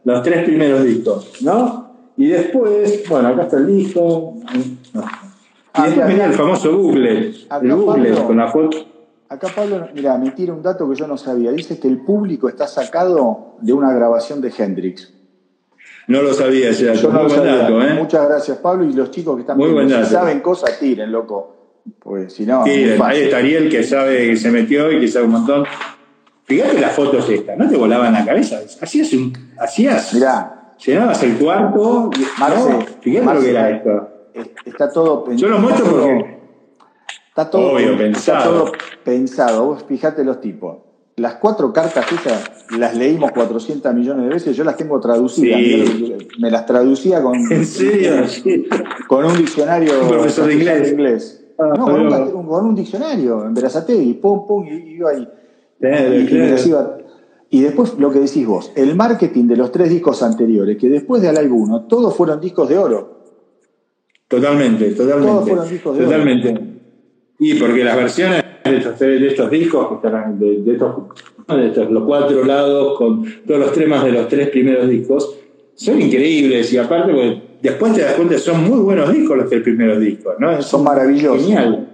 [0.04, 1.90] los, tres primeros discos, ¿no?
[2.18, 4.36] Y después, bueno, acá está el disco.
[4.44, 8.78] Y después viene el famoso Google, el Google con la foto.
[9.30, 11.52] Acá Pablo, mira, me tira un dato que yo no sabía.
[11.52, 15.14] Dice que el público está sacado de una grabación de Hendrix.
[16.08, 17.12] No lo sabía dato.
[17.12, 17.94] Muy buen dato, ¿eh?
[17.94, 18.84] Muchas gracias, Pablo.
[18.84, 21.82] Y los chicos que están Muy viendo, si saben cosas, tiren, loco.
[22.00, 22.64] Pues si no.
[22.64, 23.00] Tiren.
[23.04, 25.64] Ahí está Ariel que sabe que se metió y que sabe un montón.
[26.46, 28.60] Fíjate las fotos estas, ¿no te volaban la cabeza?
[28.82, 29.32] Hacías un.
[29.60, 30.16] Hacías.
[30.16, 30.74] Mirá.
[30.84, 32.10] Llenabas el cuarto.
[32.40, 34.10] Marce, fíjate lo que era esto.
[34.66, 35.48] Está todo pensado.
[35.48, 36.39] Yo lo muestro porque
[37.42, 38.72] Está todo,
[39.04, 39.66] pensado.
[39.66, 40.78] Vos fijate los tipos.
[41.16, 45.60] Las cuatro cartas esas las leímos 400 millones de veces, yo las tengo traducidas.
[46.38, 47.38] Me las traducía con,
[49.08, 50.02] con un diccionario.
[50.02, 51.46] Un profesor de inglés.
[51.58, 55.28] Ah, no, con, un, diccionario, en y pum, pum, y iba ahí.
[57.50, 61.22] y, después lo que decís vos, el marketing de los tres discos anteriores, que después
[61.22, 63.24] de Alive 1, todos fueron discos de oro.
[64.30, 65.28] Totalmente, totalmente.
[65.28, 66.69] Todos fueron discos de totalmente.
[67.40, 70.96] Y porque las versiones de estos, de estos discos, de, de, estos,
[71.48, 75.38] de estos, los cuatro lados, con todos los temas de los tres primeros discos,
[75.74, 76.72] son increíbles.
[76.74, 80.00] Y aparte, pues, después te das cuenta que son muy buenos discos los tres primeros
[80.00, 80.62] discos, ¿no?
[80.62, 81.42] Son maravillosos.
[81.42, 81.88] Genial.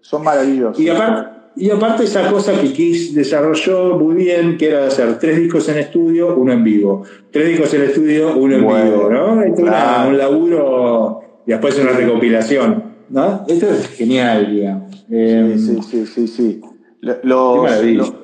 [0.00, 0.78] Son maravillosos.
[0.78, 5.38] Y aparte, y aparte esa cosa que Kiss desarrolló muy bien, que era hacer tres
[5.38, 7.04] discos en estudio, uno en vivo.
[7.30, 10.08] Tres discos en estudio, uno en vivo, ¿no?
[10.08, 12.94] un laburo y después una recopilación.
[13.08, 13.44] ¿no?
[13.46, 14.83] Esto es genial, digamos.
[15.10, 16.28] Eh, Sí, sí, sí, sí.
[16.28, 16.60] sí.
[17.00, 18.14] Lo- Los, los-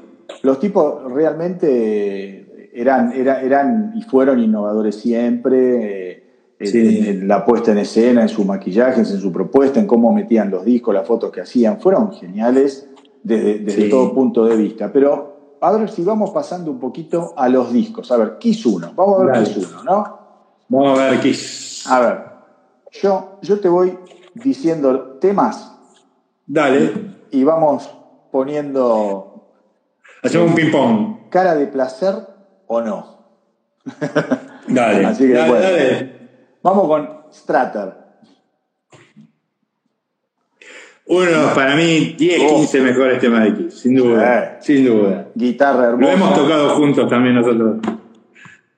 [0.43, 6.11] los tipos realmente eran, era- eran y fueron innovadores siempre.
[6.13, 6.25] eh,
[6.59, 6.79] en- Sí.
[6.79, 10.51] En, en la puesta en escena, en sus maquillajes, en su propuesta, en cómo metían
[10.51, 11.81] los discos, las fotos que hacían.
[11.81, 12.87] Fueron geniales
[13.23, 13.89] desde, desde Sí.
[13.91, 14.93] todo punto de vista.
[14.93, 18.11] Pero a ver si vamos pasando un poquito a los discos.
[18.13, 18.93] A ver, Kiss 1.
[18.95, 19.47] Vamos a ver Dale.
[19.47, 20.19] Kiss 1, ¿no?
[20.69, 21.87] Vamos a ver es.
[21.89, 22.19] A ver,
[23.03, 23.99] yo, yo te voy
[24.35, 25.79] diciendo temas
[26.53, 26.93] Dale,
[27.31, 27.89] y vamos
[28.33, 29.53] poniendo
[30.23, 31.29] hacemos un ping-pong.
[31.31, 32.15] cara de placer
[32.67, 33.21] o no.
[34.67, 36.29] Dale, Así que, dale.
[36.63, 37.95] Vamos con Stratter.
[41.07, 42.57] Uno, para mí, 10, Oh.
[42.57, 44.59] 15 mejores temas de Kiss, sin duda.
[44.61, 45.29] Sin duda.
[45.35, 46.13] Guitarra Lo hermosa.
[46.13, 47.77] hemos tocado juntos también nosotros.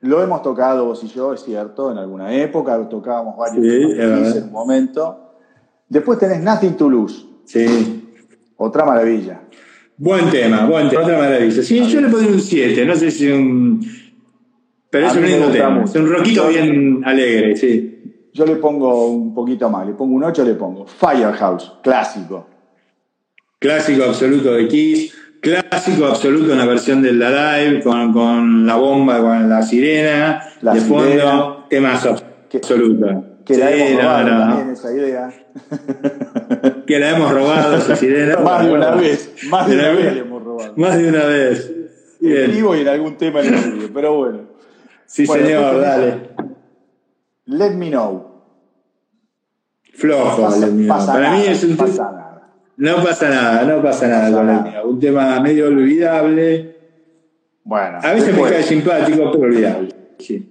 [0.00, 3.94] Lo hemos tocado vos y yo, es cierto, en alguna época, lo tocábamos varios Sí,
[3.96, 5.34] temas de Kiss en un momento.
[5.88, 8.02] Después tenés Nothing to Lose, Sí.
[8.56, 9.40] otra maravilla.
[9.96, 11.02] Buen tema, buen tema.
[11.02, 11.62] Otra maravilla.
[11.62, 13.80] Sí, yo le pondría un 7, no sé si un.
[14.90, 15.84] Pero es un lindo tema.
[15.84, 17.88] Es un rockito Yo- bien alegre, sí.
[18.34, 22.46] Yo le pongo un poquito más, le pongo un 8, le pongo Firehouse, clásico.
[23.58, 25.14] Clásico absoluto de Kiss.
[25.40, 30.42] Clásico absoluto en la versión del Live con, con la bomba, con la sirena.
[30.62, 31.56] La de fondo, sirena.
[31.68, 33.24] temas absoluto.
[33.44, 34.38] Que la Sí, hemos no, robado no.
[34.38, 35.30] también esa idea.
[36.92, 38.36] Que la hemos robado esa sirena.
[38.36, 40.74] Más de una vez, más de una la vez le hemos robado.
[40.76, 41.72] Más de una vez.
[42.20, 44.40] En vivo y en algún tema en el estudio, pero bueno.
[45.06, 46.16] Sí, Bueno, señor, dale.
[47.46, 48.26] Let Me Know.
[49.94, 50.42] Flojo,
[50.88, 52.52] Pasa- Para mí es un pasa nada.
[52.76, 54.82] No pasa nada, no pasa nada pasa con mío.
[54.84, 56.76] Un tema medio olvidable.
[57.64, 59.88] Bueno, A veces después, me cae simpático, pero olvidable.
[60.18, 60.46] Sí.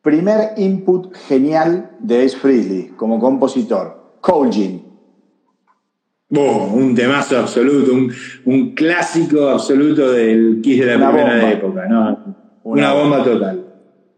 [0.00, 4.16] primer input genial de Ace Frehley como compositor.
[4.22, 4.83] Cold
[6.34, 8.12] Boom, un temazo absoluto, un,
[8.46, 11.50] un clásico absoluto del Kiss de la Una primera bomba.
[11.52, 12.00] época, ¿no?
[12.64, 13.64] Una Una, bomba total.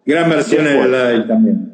[0.05, 0.87] Gran versión Después.
[0.87, 1.73] el live también.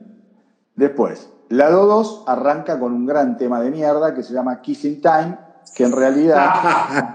[0.74, 5.36] Después, lado 2 arranca con un gran tema de mierda que se llama Kissing Time,
[5.76, 7.14] que en realidad,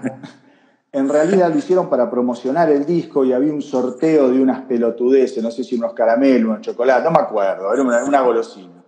[0.92, 5.42] en realidad lo hicieron para promocionar el disco y había un sorteo de unas pelotudeces,
[5.42, 8.82] no sé si unos caramelos, unos chocolates, no me acuerdo, era una, una golosina.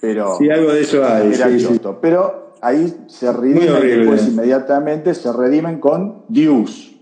[0.00, 1.32] Pero Sí, algo de eso hay.
[1.32, 1.80] era sí.
[2.00, 6.96] Pero ahí se redimen después inmediatamente, se redimen con Deuce.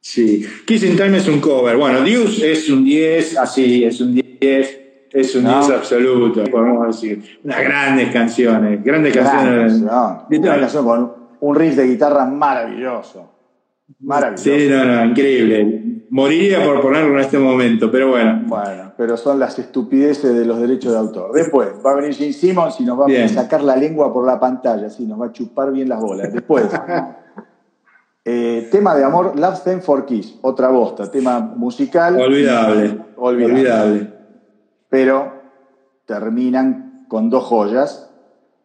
[0.00, 0.46] Sí.
[0.66, 1.76] Kissing Time es un cover.
[1.76, 4.80] Bueno, Deuce es un 10, así, es un 10.
[5.12, 5.60] Es un No.
[5.60, 7.40] 10 absoluto, podemos decir.
[7.42, 9.72] Unas grandes canciones, grandes Gran canciones.
[9.82, 13.28] una canción con un riff de guitarra maravilloso.
[14.00, 14.44] Maravilloso.
[14.44, 15.82] Sí, no, no, increíble.
[16.10, 18.42] Moriría por ponerlo en este momento, pero bueno.
[18.46, 21.32] Bueno, pero son las estupideces de los derechos de autor.
[21.32, 23.22] Después va a venir Gene Simmons y nos va Bien.
[23.24, 26.30] a sacar la lengua por la pantalla, así nos va a chupar bien las bolas.
[26.30, 26.66] Después,
[28.26, 32.20] eh, tema de amor, Love Them for Kiss, otra bosta, tema musical.
[32.20, 32.98] Olvidable.
[33.16, 33.54] Olvidable.
[33.56, 34.12] Olvidable.
[34.90, 35.32] Pero
[36.04, 38.10] terminan con dos joyas,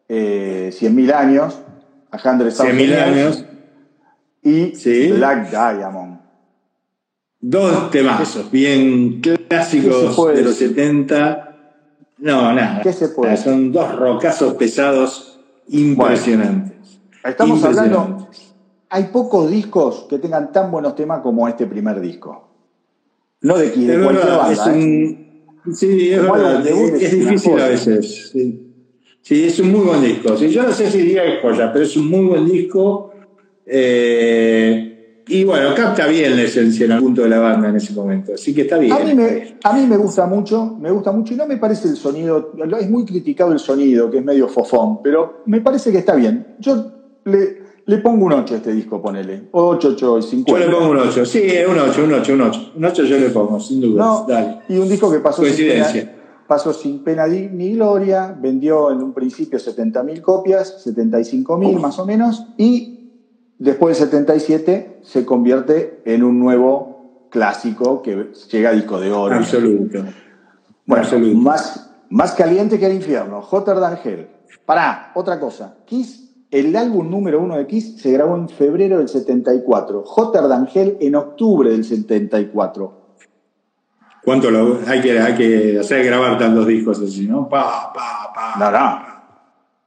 [0.06, 1.62] eh, 100.000 años,
[2.10, 3.44] A Hundred Thousand 100.000 Years, años.
[4.42, 5.12] y Sí.
[5.12, 6.20] Black Diamond.
[7.40, 10.68] Dos temazos, bien ¿Qué clásicos de los decir?
[10.68, 11.56] 70.
[12.18, 12.80] No, nada.
[12.82, 17.00] ¿Qué se puede Son dos rocazos pesados impresionantes.
[17.24, 18.28] Estamos hablando,
[18.88, 22.48] hay pocos discos que tengan tan buenos temas como este primer disco.
[23.40, 24.52] No de, de Es cualquier banda.
[24.52, 24.70] es ¿eh?
[24.70, 26.66] un- sí, es verdad.
[26.66, 28.30] Es, difícil a veces.
[28.32, 28.62] Sí.
[29.20, 30.36] Sí, es un muy buen disco.
[30.36, 33.10] Sí, yo no sé si diría que es joya, pero es un muy buen disco.
[33.66, 34.95] Eh,
[35.28, 38.34] y bueno, capta bien la esencia en el punto de la banda en ese momento.
[38.34, 38.92] Así que está bien.
[38.92, 41.88] A mí, me, a mí me gusta mucho, me gusta mucho y no me parece
[41.88, 45.98] el sonido, es muy criticado el sonido, que es medio fofón, pero me parece que
[45.98, 46.54] está bien.
[46.60, 46.92] Yo
[47.24, 49.48] le, le pongo un 8 a este disco, ponele.
[49.50, 50.64] 8, 8 y Yo 50.
[50.64, 51.24] le pongo un 8.
[51.24, 52.72] Sí, un 8, un 8, un 8.
[52.76, 54.04] Un 8 yo le pongo, sin duda.
[54.04, 54.58] No, Dale.
[54.68, 55.86] y un disco que pasó sin, pena,
[56.46, 62.06] pasó sin pena ni ni gloria, vendió en un principio 70.000 copias, 75.000 más o
[62.06, 62.95] menos, y
[63.58, 69.34] después del 77 se convierte en un nuevo clásico que llega a disco de oro.
[69.34, 70.04] Absoluto.
[70.84, 71.38] Bueno, Absoluto.
[71.38, 74.28] Más, más caliente que el infierno, Than Hell.
[74.64, 75.78] Pará, otra cosa.
[75.84, 80.04] Kiss, el álbum número uno de Kiss se grabó en febrero del 74.
[80.04, 83.06] Hotter Than Hell en octubre del 74.
[84.24, 87.48] ¿Cuánto lo, hay, que, hay que hacer grabar tantos discos así, no?
[87.48, 88.54] Pa, pa, pa.
[88.58, 89.02] No, no.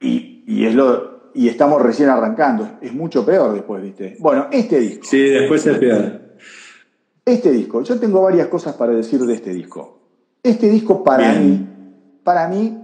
[0.00, 2.78] Y, y es lo, y estamos recién arrancando.
[2.80, 4.16] Es mucho peor después, ¿viste?
[4.18, 5.04] Bueno, este disco.
[5.04, 6.20] Sí, después es peor.
[7.24, 7.82] Este disco.
[7.82, 9.98] Yo tengo varias cosas para decir de este disco.
[10.42, 11.50] Este disco para Bien.
[11.50, 11.68] mí,
[12.24, 12.78] para mí,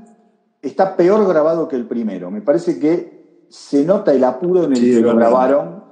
[0.63, 2.31] está peor grabado que el primero.
[2.31, 5.85] Me parece que se nota el apuro en el que lo grabaron.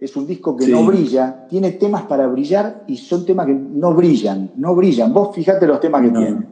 [0.00, 3.94] Es un disco que no brilla, tiene temas para brillar y son temas que no
[3.94, 5.12] brillan, no brillan.
[5.12, 6.46] Vos fíjate los temas que tiene.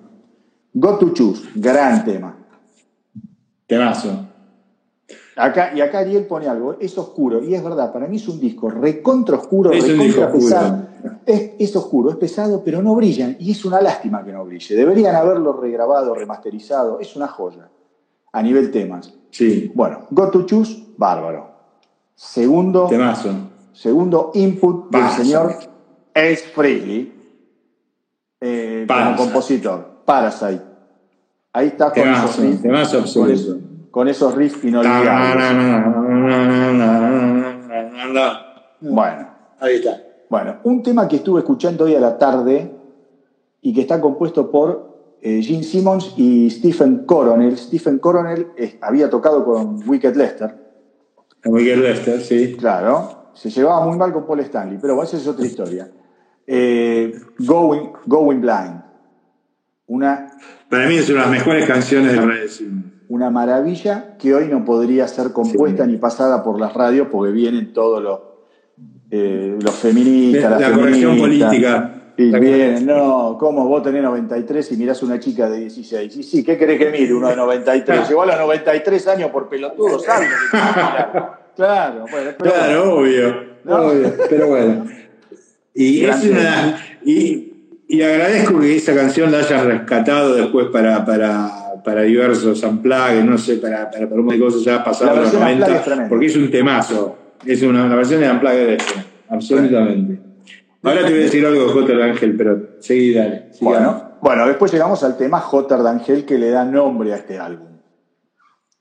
[0.72, 2.36] Go to Choose, gran tema.
[3.66, 4.30] Temazo.
[5.41, 8.38] Acá, y acá Ariel pone algo, es oscuro, y es verdad, para mí es un
[8.38, 10.86] disco recontra oscuro, es recontra pesado.
[11.24, 14.76] Es, oscuro, es pesado, pero no brillan, y es una lástima que no brille.
[14.76, 17.68] Deberían haberlo regrabado, remasterizado, es una joya,
[18.32, 19.14] a nivel temas.
[19.30, 19.72] Sí.
[19.74, 21.51] Bueno, Go to Choose, bárbaro.
[22.14, 23.30] Segundo, Temazo.
[23.72, 25.55] segundo input del señor
[26.14, 27.14] Ace Frehley,
[28.41, 30.62] eh, como compositor, Parasite.
[31.53, 32.03] Ahí está con
[32.61, 33.70] temazo, absoluto con
[34.09, 35.84] esos riffs inolvidables.
[38.80, 39.28] Bueno.
[39.59, 40.03] Ahí está.
[40.28, 42.70] Bueno, un tema que estuve escuchando hoy a la tarde
[43.61, 47.59] y que está compuesto por eh, Gene Simmons y Stephen Coronel.
[47.59, 48.47] Stephen Coronel
[48.80, 50.55] había tocado con Wicked Lester.
[51.45, 52.57] Wicked Lester, sí.
[52.57, 53.32] Claro.
[53.34, 55.91] Se llevaba muy mal con Paul Stanley, pero bueno, esa es otra historia.
[56.47, 58.82] Going, going Blind.
[59.86, 60.30] Una,
[60.68, 62.49] Para mí es una de las mejores canciones de Red
[63.11, 67.73] una maravilla que hoy no podría ser compuesta ni pasada por las radios porque vienen
[67.73, 68.21] todos los,
[69.11, 71.95] eh, los feministas, la, corrección política.
[72.17, 76.17] Y vienen, no, ¿cómo vos tenés 93 y mirás una chica de 16?
[76.19, 78.09] Y sí, ¿qué querés que mire uno de 93?
[78.09, 80.29] Llegó a los 93 años por pelotudo, ¿sabes
[81.57, 83.29] Claro, bueno, claro, obvio,
[83.67, 84.87] obvio, pero bueno.
[85.75, 91.60] Y, es una, y, y, agradezco que esa canción la hayan rescatado después para, para
[91.85, 95.33] para diversos unplugged, no sé, para, para, para un montón de cosas ya pasaron los
[95.33, 97.16] 90, porque es un temazo.
[97.45, 98.95] Es una, versión de unplugged de esto,
[99.28, 100.20] absolutamente.
[100.83, 102.05] Ahora te voy a decir algo de J.
[102.05, 103.51] Ángel, pero seguí, dale.
[103.61, 105.91] Bueno, bueno, después llegamos al tema J.
[105.91, 107.68] Ángel que le da nombre a este álbum.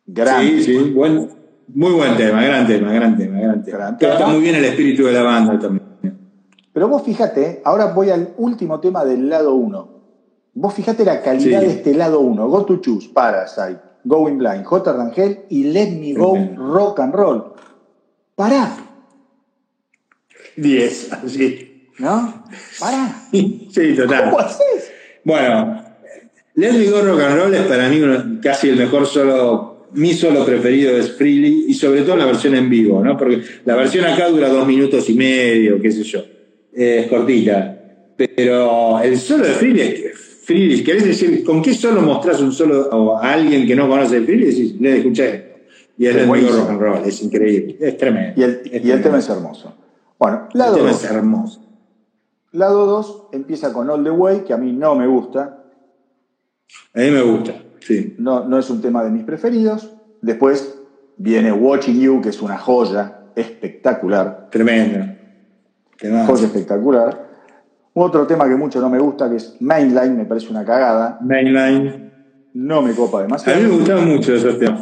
[0.06, 1.30] Gran sí, sí, buen,
[1.68, 3.98] muy buen tema, gran tema, gran tema, gran tema.
[3.98, 5.88] Trata muy bien el espíritu de la banda también.
[6.74, 9.99] Pero vos fíjate, ahora voy al último tema del lado 1.
[10.54, 12.48] Vos fíjate la calidad de este lado 1.
[12.48, 14.94] Go to Choose, Parasite, Going Blind, J.
[14.94, 17.54] Rangel y Let Me Go Rock and Roll.
[18.36, 18.78] Pará.
[20.56, 21.92] 10, sí.
[22.00, 22.44] ¿No?
[22.80, 23.24] Pará.
[23.32, 24.26] Sí, total.
[24.26, 24.92] ¿Cómo haces?
[25.24, 25.84] Bueno,
[26.56, 28.02] Let Me Go Rock and Roll es para mí
[28.42, 32.70] casi el mejor solo, mi solo preferido es Freely y sobre todo la versión en
[32.70, 33.16] vivo, ¿no?
[33.18, 36.24] Porque la versión acá dura dos minutos y medio, qué sé yo.
[36.74, 37.76] Es cortita.
[38.18, 43.16] Pero el solo de Freely es Friedrich, ¿querés decir con qué solo mostrás un solo
[43.20, 44.58] a alguien que no conoce el Friedrich?
[44.58, 45.50] Y le escuché esto.
[45.96, 48.34] Y es el rock and roll, es increíble, es tremendo.
[48.36, 48.44] Y
[48.90, 49.76] el, tema es hermoso.
[50.18, 51.62] Bueno, lado el tema es hermoso.
[52.52, 55.66] Lado 2 empieza con All the Way, que a mí no me gusta.
[56.96, 58.16] A mí me gusta, sí.
[58.18, 59.92] No, no es un tema de mis preferidos.
[60.20, 60.80] Después
[61.18, 64.48] viene Watching You, que es una joya espectacular.
[64.50, 65.14] Tremendo.
[66.02, 67.29] Joya espectacular.
[67.94, 71.18] Otro tema que mucho no me gusta, que es Mainline, me parece una cagada.
[71.22, 72.12] Mainline.
[72.54, 73.60] No me copa demasiado.
[73.60, 74.82] A mí me gustaban mucho esos temas.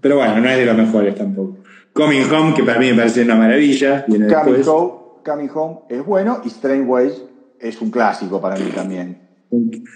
[0.00, 1.58] Pero bueno, no es de los mejores tampoco.
[1.92, 4.04] Coming Home, que para mí me parece una maravilla.
[4.06, 4.92] Coming home,
[5.24, 7.22] Coming Home es bueno y Strange Ways
[7.58, 9.20] es un clásico para mí también.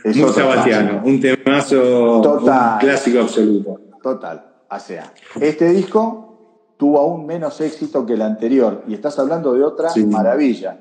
[0.05, 2.75] Es Muy sabatiano, un temazo, Total.
[2.75, 3.81] un clásico absoluto.
[4.03, 4.45] Total.
[4.71, 9.65] O sea, este disco tuvo aún menos éxito que el anterior y estás hablando de
[9.65, 10.79] otra maravilla.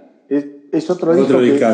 [0.71, 1.65] Es, es otro, otro disco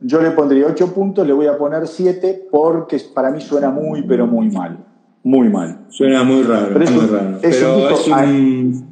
[0.00, 4.02] yo le pondría 8 puntos, le voy a poner 7 porque para mí suena muy,
[4.02, 4.84] pero muy mal.
[5.24, 5.86] Muy mal.
[5.88, 6.68] Suena muy raro.
[6.72, 7.38] Pero es muy raro.
[7.42, 8.84] pero es un...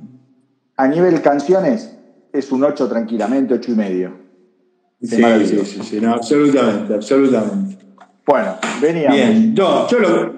[0.77, 1.97] a, nivel canciones,
[2.33, 4.27] es un 8 tranquilamente, 8 y medio.
[5.01, 7.77] Sí, sí, sí, sí, no, absolutamente, absolutamente.
[8.27, 9.17] Bueno, veníamos.
[9.17, 10.33] Bien, no, yo lo.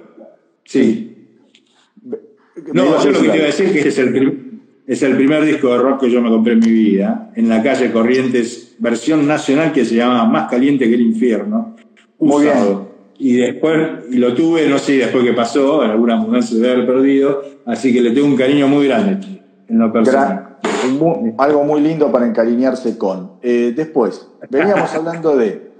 [0.65, 1.05] Sí.
[2.73, 4.48] No, yo lo que te iba a decir es que este es el primer
[4.89, 7.63] es el primer disco de rock que yo me compré en mi vida, en la
[7.63, 11.77] calle Corrientes, versión nacional que se llama Más caliente que el infierno.
[12.19, 12.89] Muy bien.
[13.19, 13.77] Y después
[14.11, 17.93] lo tuve, no sé después qué pasó, en alguna mudanza se debe haber perdido, así
[17.93, 20.57] que le tengo un cariño muy grande en lo personal.
[21.37, 23.33] algo muy lindo para encariñarse con.
[23.43, 25.71] Eh, después, veníamos hablando de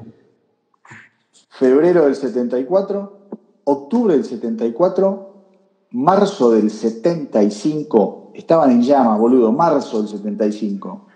[1.49, 3.21] febrero del 74,
[3.65, 5.45] octubre del 74,
[5.93, 11.07] marzo del 75 estaban en llamas, boludo, marzo del 75.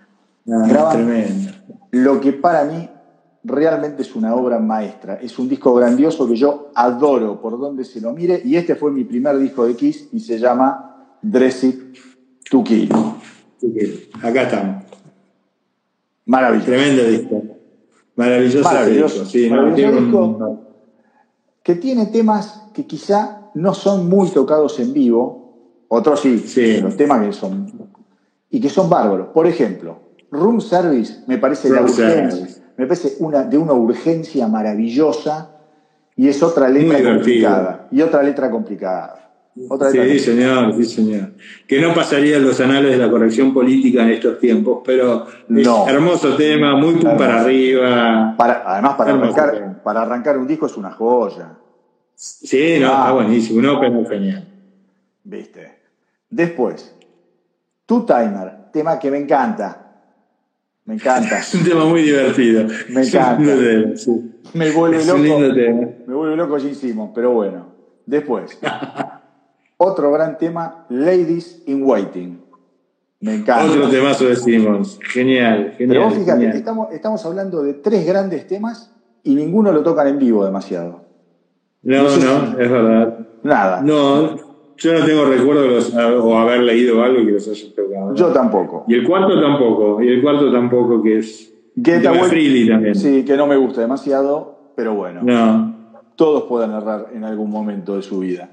[0.49, 1.51] Ah, tremendo.
[1.91, 2.89] Lo que para mí
[3.43, 5.15] realmente es una obra maestra.
[5.15, 8.41] Es un disco grandioso que yo adoro por donde se lo mire.
[8.43, 11.97] Y este fue mi primer disco de Kiss y se llama Dress It
[12.49, 12.89] to Kill.
[14.21, 14.83] Acá estamos.
[16.25, 16.65] Maravilloso.
[16.67, 17.43] Tremendo disco.
[18.15, 19.29] Maravilloso, maravilloso, disco.
[19.29, 20.63] Sí, maravilloso disco
[21.63, 25.42] que tiene temas que quizá no son muy tocados en vivo,
[25.93, 26.81] otros sí, Sí.
[26.81, 27.71] los temas que son
[28.49, 29.27] y que son bárbaros.
[29.33, 29.99] Por ejemplo,
[30.31, 32.61] Room Service me parece la urgencia, Service.
[32.77, 35.51] me parece una, de una urgencia maravillosa
[36.15, 37.87] y es otra letra Muy complicada.
[37.91, 39.19] Y otra letra complicada.
[39.69, 40.65] Otra letra Sí, complicada.
[40.71, 41.31] señor, sí, señor.
[41.67, 45.65] Que no pasaría en los anales de la corrección política en estos tiempos, pero es
[45.67, 45.87] No.
[45.87, 48.33] hermoso tema, muy pum para arriba.
[48.37, 49.43] Para, además, para Hermoso tema.
[49.47, 51.53] arrancar, para arrancar un disco es una joya.
[52.15, 52.97] Sí, no, Ah.
[52.99, 54.47] está buenísimo, un open genial.
[55.25, 55.82] ¿Viste?
[56.35, 56.95] Después,
[57.85, 59.79] Two Timer, tema que me encanta.
[60.85, 61.37] Me encanta.
[61.39, 62.63] Es un tema muy divertido.
[62.89, 63.39] Me Es un encanta.
[63.39, 64.31] lindo tema, sí.
[64.53, 65.39] Me vuelve Es un loco.
[65.41, 65.87] lindo tema.
[66.07, 67.67] Me vuelve loco Gene Simmons, pero bueno.
[68.05, 68.59] Después,
[69.77, 72.41] otro gran tema, Ladies in Waiting.
[73.21, 73.65] Me encanta.
[73.71, 74.99] Otro temazo de Simmons.
[75.13, 75.87] Genial, genial.
[75.87, 76.57] pero vos fíjate, genial.
[76.57, 78.91] estamos, estamos hablando de tres grandes temas
[79.23, 81.05] y ninguno lo tocan en vivo demasiado.
[81.83, 83.19] No, no no, es verdad.
[83.43, 83.81] Nada.
[83.81, 88.15] No, yo no tengo recuerdo de los, o haber leído algo que los haya tocado.
[88.15, 88.85] Yo tampoco.
[88.87, 92.95] Y el cuarto tampoco, y el cuarto tampoco, que es Get Freely también.
[92.95, 95.21] Sí, que no me gusta demasiado, pero bueno.
[95.23, 95.75] No,
[96.15, 98.49] Todos pueden errar en algún momento de su vida.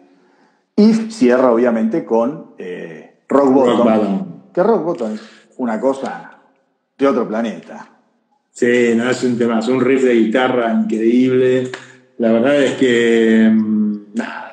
[0.76, 3.76] Y cierra, obviamente, con eh, Rock Bottom.
[3.76, 4.26] Rock Bottom.
[4.54, 5.22] Que Rock Bottom es
[5.58, 6.38] una cosa
[6.96, 7.88] de otro planeta.
[8.50, 11.70] Sí, no, es un tema, es un riff de guitarra increíble.
[12.18, 14.50] La verdad es que mm, nada,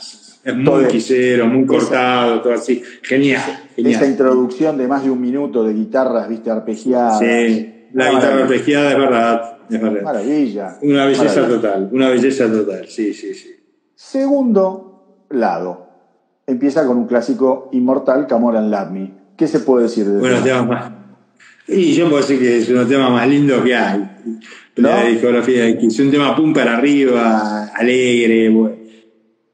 [0.47, 2.81] es Todo muy es- quisero, muy esa- cortado, todo así.
[3.03, 4.09] Genial, Esa genial.
[4.09, 7.19] introducción de más de un minuto de guitarras, viste, arpegiadas.
[7.19, 10.01] Sí, la guitarra arpegiada es verdad, es verdad.
[10.03, 10.77] Maravilla.
[10.81, 11.47] Una belleza Maravilla.
[11.61, 13.55] total, una belleza total, sí, sí, sí.
[13.95, 15.85] Segundo lado.
[16.47, 19.11] Empieza con un clásico inmortal, Camora and Love Me.
[19.35, 20.45] ¿Qué se puede decir de Bueno, eso?
[20.45, 20.91] temas más.
[21.67, 23.99] Y yo puedo decir que es uno de los temas más lindos que hay.
[24.77, 24.87] ¿No?
[24.89, 25.99] La discografía de Kiss.
[25.99, 28.76] Un tema pum para arriba, alegre, bueno.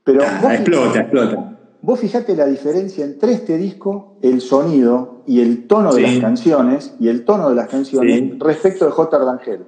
[0.04, 1.58] Pero vos, explota, explota.
[1.82, 6.96] vos fijate la diferencia entre este disco, el sonido y el tono de las canciones,
[7.00, 8.38] y el tono de las canciones Sí.
[8.40, 9.18] respecto de J.
[9.20, 9.60] Rangel.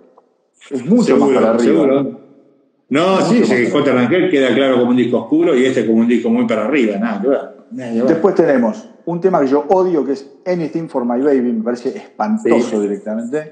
[0.71, 1.63] Es mucho seguro, más para arriba.
[1.81, 2.19] seguro.
[2.89, 3.91] No, sí, para J.
[3.93, 6.97] Rangel queda claro como un disco oscuro y este como un disco muy para arriba,
[6.97, 8.03] nada que que.
[8.07, 11.89] Después tenemos un tema que yo odio, que es Anything for My Baby, me parece
[11.89, 12.79] espantoso Sí.
[12.79, 13.51] directamente.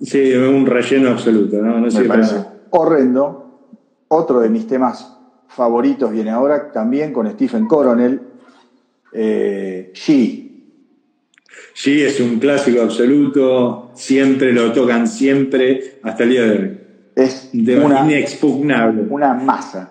[0.00, 1.78] Sí, un relleno absoluto, ¿no?
[1.80, 2.54] No Me parece nada.
[2.70, 3.38] horrendo.
[4.08, 5.16] Otro de mis temas
[5.54, 8.20] favoritos viene ahora, también con Stephen Coronel,
[9.12, 10.50] eh, She.
[11.74, 16.78] Sí, es un clásico absoluto, siempre lo tocan siempre hasta el día de hoy.
[17.14, 19.02] Es tema una, inexpugnable.
[19.10, 19.90] una masa.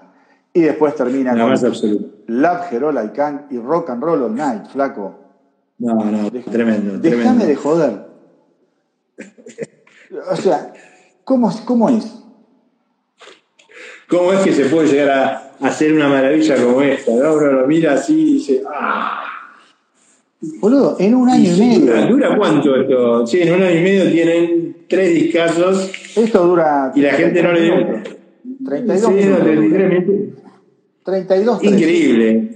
[0.54, 2.06] Y después termina Una con más absoluta.
[2.28, 5.18] Love Her All I Can y Rock and Roll All Night, flaco.
[5.80, 7.46] No, no, Dej- tremendo, Déjame tremendo.
[7.46, 8.06] de joder.
[10.30, 10.74] O sea,
[11.24, 12.18] ¿cómo, cómo es?
[14.08, 17.12] ¿Cómo es que se puede llegar a hacer una maravilla como esta?
[17.12, 17.34] ¿no?
[17.36, 19.24] Uno lo mira así y dice, ¡ah!
[20.60, 22.08] Boludo, en un año y ¿Dura, medio.
[22.08, 23.28] ¿Dura cuánto esto?
[23.28, 26.92] Sí, en un año y medio tienen tres discazos Esto dura.
[26.96, 27.74] y la gente no le dio.
[28.66, 29.44] 32 Sí, no, minutos.
[29.44, 30.42] 33 minutos.
[31.04, 31.76] 32 13.
[31.76, 32.48] Increíble.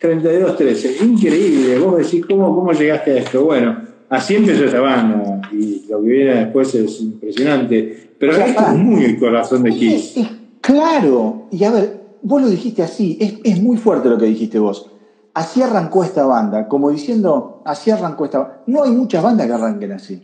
[0.00, 1.02] 32-13.
[1.04, 1.78] Increíble.
[1.78, 3.44] Vos decís, ¿cómo, ¿cómo llegaste a esto?
[3.44, 8.10] Bueno, así empezó esa banda y lo que viene después es impresionante.
[8.18, 10.16] Pero O sea, esto es muy el corazón de Es, Kiss.
[10.18, 10.28] es
[10.60, 11.48] claro.
[11.50, 13.16] Y a ver, vos lo dijiste así.
[13.20, 14.90] Es, es muy fuerte lo que dijiste vos.
[15.34, 18.62] Así arrancó esta banda, como diciendo, así arrancó esta banda.
[18.66, 20.22] No hay muchas bandas que arranquen así.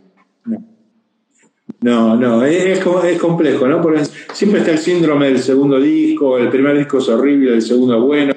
[1.81, 3.81] No, no, es, es co- es complejo, ¿no?
[3.81, 4.03] Porque
[4.33, 8.33] siempre está el síndrome del segundo disco, el primer disco es horrible, el segundo bueno,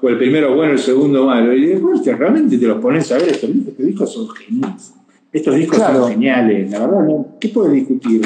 [0.00, 1.52] o el primero bueno, el segundo malo.
[1.54, 4.94] Y después te- realmente te los pones a ver, estos discos, estos discos son geniales.
[5.32, 6.00] Estos discos Claro.
[6.02, 7.26] son geniales, la verdad, ¿no?
[7.40, 8.22] ¿qué puedes discutir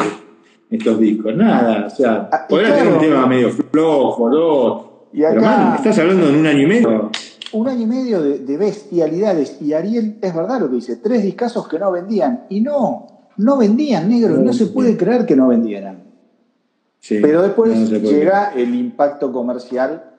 [0.70, 1.34] estos discos?
[1.36, 2.84] Nada, o sea, Ah, y podrás claro.
[2.84, 6.66] tener un tema medio flojo, dos, Y pero man, estás hablando en un año y
[6.66, 7.10] medio.
[7.52, 9.60] Un año y medio de, de bestialidades.
[9.62, 12.44] Y Ariel, es verdad lo que dice, tres discazos que no vendían.
[12.48, 13.06] Y no,
[13.36, 14.34] no vendían, negro.
[14.36, 16.04] No No, se puede creer que no vendieran.
[16.98, 20.10] Sí, Pero después no llega el impacto comercial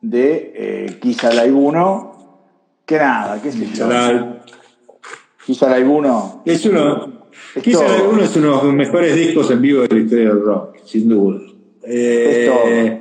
[0.00, 2.12] de eh, Alive 1,
[2.86, 3.86] que nada, qué sé yo.
[5.66, 7.21] Alive 1, Es uno,
[7.54, 8.10] Es quizá todo.
[8.10, 11.08] uno es uno de los mejores discos en vivo de la historia del rock, sin
[11.08, 11.40] duda.
[11.84, 12.98] Eh,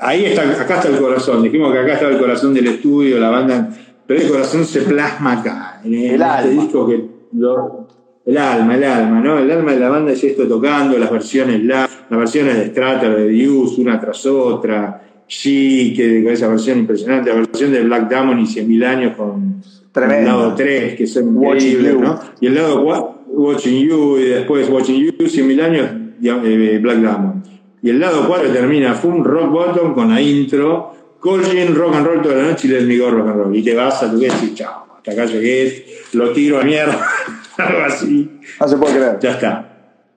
[0.00, 1.42] ahí está, acá está el corazón.
[1.42, 3.68] Dijimos que acá estaba el corazón del estudio, la banda,
[4.06, 5.80] pero el corazón se plasma acá.
[5.84, 6.62] En, en El este alma.
[6.62, 7.04] disco que
[7.34, 7.88] lo-
[8.24, 9.38] el alma, el alma, ¿no?
[9.38, 13.16] El alma de la banda es esto tocando, las versiones live, las versiones de Strater,
[13.16, 14.98] de Use, una tras otra.
[15.26, 19.62] She, que con esa versión impresionante, la versión de Black Diamond y 100.000 años con
[19.92, 20.30] Tremendo.
[20.30, 22.00] el lado 3, que increíbles, You.
[22.00, 22.20] ¿no?
[22.40, 25.90] Y el lado 4, Watching You, y después Watching You, 100.000 años,
[26.22, 27.44] eh, Black Diamond.
[27.82, 32.22] Y el lado 4 termina Fum Rock Bottom con la intro, Colgin Rock and Roll
[32.22, 33.56] toda la noche y Let Me Go Rock and Roll.
[33.56, 37.00] Y te vas a tu casa y chao, hasta acá llegué, lo tiro a mierda,
[37.58, 38.40] algo así.
[38.60, 39.18] No se puede creer.
[39.20, 39.68] Ya está.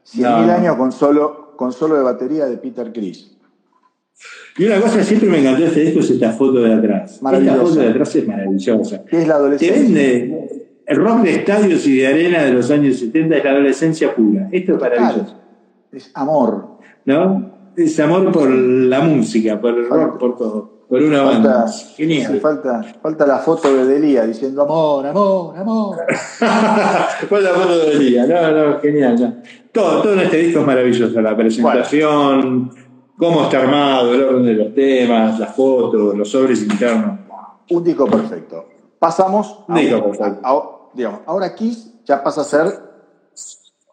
[0.06, 0.52] 100.000 No.
[0.54, 3.35] años con solo, con solo de batería de Peter Criss.
[4.58, 7.14] Y una cosa que siempre me encantó de este disco es esta foto de atrás.
[7.22, 9.04] Esta foto de atrás es maravillosa.
[9.06, 9.82] ¿Qué es la Te adolescencia?
[9.82, 14.16] vende el rock de estadios y de arena de los años 70 es la adolescencia
[14.16, 14.48] pura.
[14.52, 15.36] Esto es maravilloso.
[15.92, 16.78] Es amor.
[17.06, 17.52] ¿No?
[17.76, 20.76] Es amor por la música, por el rock, por todo.
[20.88, 21.64] Por una banda.
[21.64, 22.32] Falta, Genial.
[22.34, 25.98] sí, falta, falta la foto de Delia diciendo amor, amor, amor.
[27.28, 28.26] Fue la foto del día.
[28.28, 29.16] No, no, genial.
[29.20, 29.36] no.
[29.72, 31.20] Todo, todo en este disco es maravilloso.
[31.22, 32.72] La presentación,
[33.18, 37.20] cómo está armado, el orden de los temas, las fotos, los sobres internos.
[37.70, 38.66] Un disco perfecto.
[39.00, 40.40] Pasamos a, Un disco perfecto.
[40.44, 42.80] a- a- digamos, ahora Kiss ya pasa a ser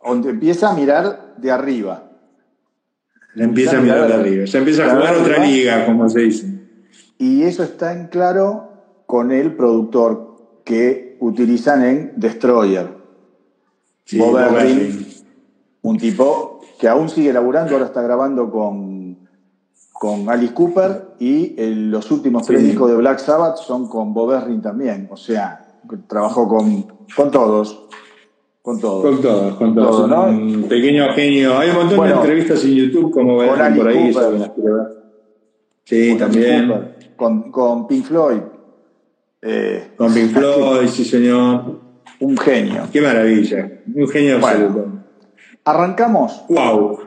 [0.05, 2.05] donde empieza a mirar de arriba.
[3.35, 4.47] Le empieza a mirar de arriba.
[4.47, 6.47] Se empieza a jugar otra liga, como se dice.
[7.19, 8.69] Y eso está en claro
[9.07, 12.89] con el productor que utilizan en Destroyer.
[14.05, 14.37] Sí, Bob.
[14.39, 15.07] Ezrin.
[15.83, 18.92] Un tipo que aún sigue laburando, ahora está grabando con,
[20.03, 22.67] con Alice Cooper y el- los últimos tres Sí.
[22.67, 25.07] discos de Black Sabbath son con Bob Ezrin también.
[25.13, 25.65] O sea,
[26.09, 26.83] trabajó con,
[27.17, 27.87] con todos.
[28.63, 29.05] Con todos.
[29.05, 29.91] Con todos, con todos.
[29.91, 30.25] Todo, ¿no?
[30.25, 31.57] Un pequeño genio.
[31.57, 34.13] Hay un montón Bueno, de entrevistas en YouTube, como ven con por ahí.
[35.85, 36.67] Sí, con también.
[36.69, 38.41] Cooper, con, con Pink Floyd.
[39.41, 41.79] Eh, Con Pink Floyd, sí, señor.
[42.19, 42.83] un genio.
[42.93, 43.71] Qué maravilla.
[43.95, 44.65] Un genio Bueno.
[44.67, 44.93] absoluto.
[45.65, 46.99] Arrancamos Wow.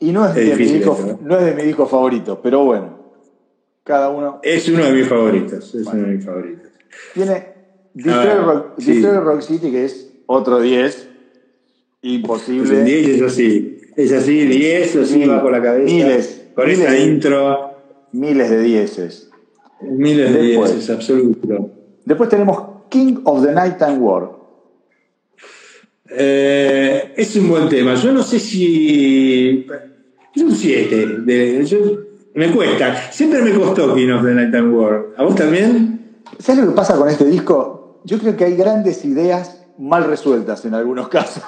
[0.00, 1.16] Y no es, Es de mi disco, eso, ¿eh?
[1.22, 2.98] no es de mi disco favorito, pero bueno,
[3.84, 5.74] cada uno Es uno de mis favoritos.
[5.74, 6.68] Es uno de mis favoritos.
[7.14, 7.54] tiene
[7.94, 9.54] Detroit, Ah, Rock, sí.
[9.54, 11.08] City, que es otro 10,
[12.00, 12.84] Pues imposible.
[12.84, 13.80] 10 es así.
[13.96, 15.84] Es así, 10, así Mil, va por la cabeza.
[15.92, 17.70] miles, Con miles esa intro.
[18.12, 19.30] Miles de dieces.
[19.80, 20.72] Miles de Después.
[20.74, 21.70] 10, es absoluto.
[22.04, 24.30] Después tenemos King of the Nighttime War.
[26.10, 27.94] Eh, es un buen tema.
[27.94, 29.66] Yo no sé si.
[30.34, 31.06] Es un 7.
[31.24, 31.78] de- yo-
[32.34, 33.10] Me cuesta.
[33.10, 35.06] Siempre me costó King of the Night and War.
[35.16, 36.16] ¿A vos también?
[36.38, 38.02] ¿Sabes lo que pasa con este disco?
[38.04, 41.42] Yo creo que hay grandes ideas mal resueltas en algunos casos.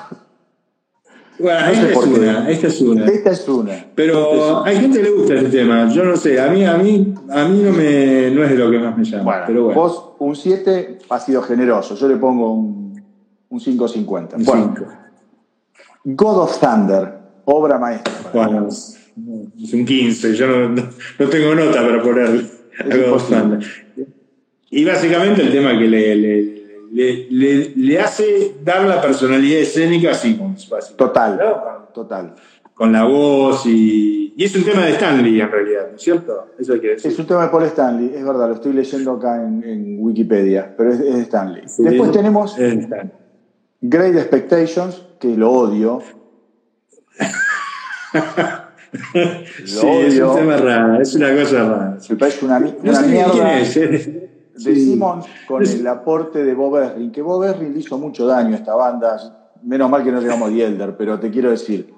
[1.38, 2.50] Bueno, No esta es una.
[2.50, 3.06] Esta es una.
[3.06, 3.86] Esta es una.
[3.94, 5.88] Pero hay gente que le gusta este tema.
[5.92, 6.40] Yo no sé.
[6.40, 9.04] A mí, a mí, a mí no, me, no es de lo que más me
[9.04, 9.22] llama.
[9.24, 9.80] Bueno, pero bueno.
[9.80, 11.94] vos un 7 ha sido generoso.
[11.94, 12.87] Yo le pongo un,
[13.50, 14.34] un 5.50.
[14.36, 14.74] un Bueno.
[16.04, 17.12] God of Thunder,
[17.44, 18.12] obra maestra.
[18.32, 20.34] Bueno, es un 15.
[20.34, 20.88] Yo no, no-
[21.18, 22.44] no tengo nota para ponerle.
[22.78, 23.28] a God of.
[23.28, 23.58] Thunder.
[24.70, 26.42] Y básicamente el tema que le, le,
[26.92, 31.04] le, le- le hace dar la personalidad escénica a Simmons, básicamente.
[31.04, 31.88] Total, ¿no?
[31.94, 32.34] total.
[32.74, 34.34] Con la voz y.
[34.36, 36.46] Y es un tema de Stanley en realidad, ¿no es cierto?
[36.56, 37.10] Eso hay que decir.
[37.10, 40.74] Es un tema de Paul Stanley, es verdad, lo estoy leyendo acá en, en Wikipedia,
[40.76, 41.62] pero es, es de Stanley.
[41.66, 41.82] Sí.
[41.82, 43.12] Después tenemos Es de Stanley.
[43.80, 46.02] Great Expectations, que lo odio.
[49.66, 51.98] Sí, es un tema raro, es una cosa rara.
[52.08, 53.76] Me parece una, No sé mierda quién es.
[53.76, 53.86] ¿eh?
[53.86, 54.74] de Sí.
[54.86, 58.58] Simmons con el aporte de Bob Ezrin, que Bob Ezrin le hizo mucho daño a
[58.58, 59.16] esta banda.
[59.62, 61.92] Menos mal que no llegamos a The Elder, pero te quiero decir,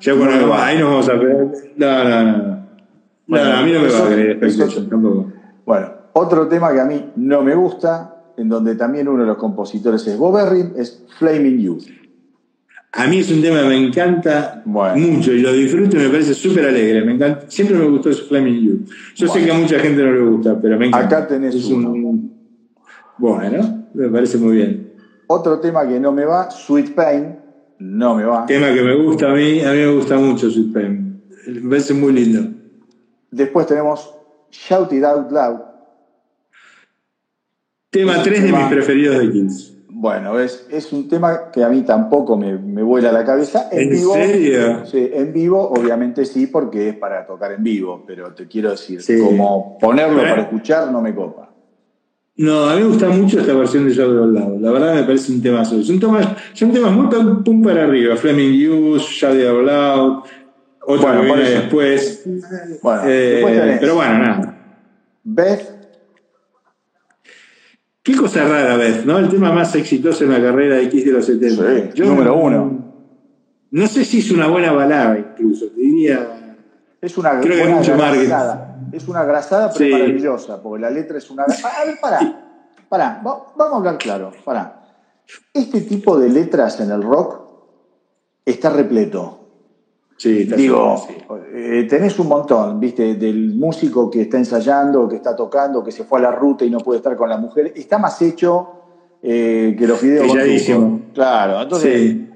[0.00, 0.54] Ya bueno, No, no.
[0.54, 1.48] ahí nos vamos a ver.
[1.76, 2.36] No, no, no.
[2.38, 2.66] No,
[3.28, 4.40] Bueno, no, a mí no me va a creer
[4.90, 5.32] tampoco.
[5.64, 9.36] Bueno, otro tema que a mí no me gusta, en donde también uno de los
[9.38, 11.84] compositores es Bob Ezrin, es Flaming Youth.
[12.92, 14.96] A mí es un tema que me encanta Bueno.
[15.08, 17.04] mucho y lo disfruto y me parece súper alegre.
[17.04, 18.88] Me encanta, siempre me gustó Flaming Youth.
[19.16, 21.18] Yo sé que a mucha gente no le gusta, pero me encanta.
[21.18, 21.90] Acá tenés Es uno.
[21.90, 22.32] un-
[23.18, 24.92] Bueno, me parece muy bien.
[25.26, 27.36] Otro tema que no me va, Sweet Pain,
[27.80, 28.46] no me va.
[28.46, 31.22] Tema que me gusta a mí, a mí me gusta mucho Sweet Pain.
[31.48, 32.48] Me parece muy lindo.
[33.30, 34.10] Después tenemos
[34.50, 35.58] Shout It Out Loud.
[37.98, 39.72] Tema Es un 3 de mis preferidos de Kills.
[39.88, 43.68] Bueno, es, es un tema que a mí tampoco me, me vuela la cabeza.
[43.72, 44.84] En, ¿En vivo, serio?
[44.84, 49.00] Sí, en vivo, obviamente sí, porque es para tocar en vivo, pero te quiero decir,
[49.02, 49.18] Sí.
[49.18, 51.50] como ponerlo para escuchar no me copa.
[52.38, 54.60] No, a mí me gusta mucho esta versión de It Out Loud.
[54.60, 58.14] La verdad me parece un tema Son temas, son temas muy pum, pum para arriba.
[58.16, 60.22] Flaming Youth, Shout It Out Loud,
[60.82, 62.22] otro Bueno, que viene después.
[62.82, 64.58] Bueno, Eh, después tenés pero bueno, nada.
[65.24, 65.75] Beth,
[68.06, 69.18] Qué cosa rara, Beth, ¿no?
[69.18, 71.92] El tema más exitoso en la carrera de Kiss de los 70.
[71.94, 72.84] Sí, número uno.
[73.72, 75.66] No sé si es una buena balada, incluso.
[75.70, 76.54] Te diría.
[77.00, 78.78] es una, Creo que grasada.
[78.92, 79.90] Es una grasada, pero Sí.
[79.92, 81.42] maravillosa, porque la letra es una.
[81.44, 82.20] A ver, pará,
[82.88, 84.82] pará, va- vamos a hablar claro, pará.
[85.52, 87.40] Este tipo de letras en el rock
[88.44, 89.45] está repleto.
[90.16, 91.50] Sí, está Digo, seguro, sí.
[91.54, 93.16] eh, tenés un montón, ¿viste?
[93.16, 96.70] Del músico que está ensayando, que está tocando, que se fue a la ruta y
[96.70, 97.72] no puede estar con la mujer.
[97.76, 98.68] Está más hecho
[99.22, 100.78] eh, que los videos Pilladísimo.
[100.98, 101.12] truco.
[101.14, 102.00] Claro, entonces.
[102.00, 102.30] Sí.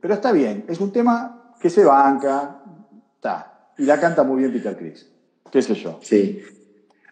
[0.00, 2.62] Pero está bien, es un tema que se banca,
[3.14, 3.70] está.
[3.78, 5.08] Y la canta muy bien Peter Criss.
[5.52, 5.98] ¿Qué sé yo?
[6.00, 6.40] Sí.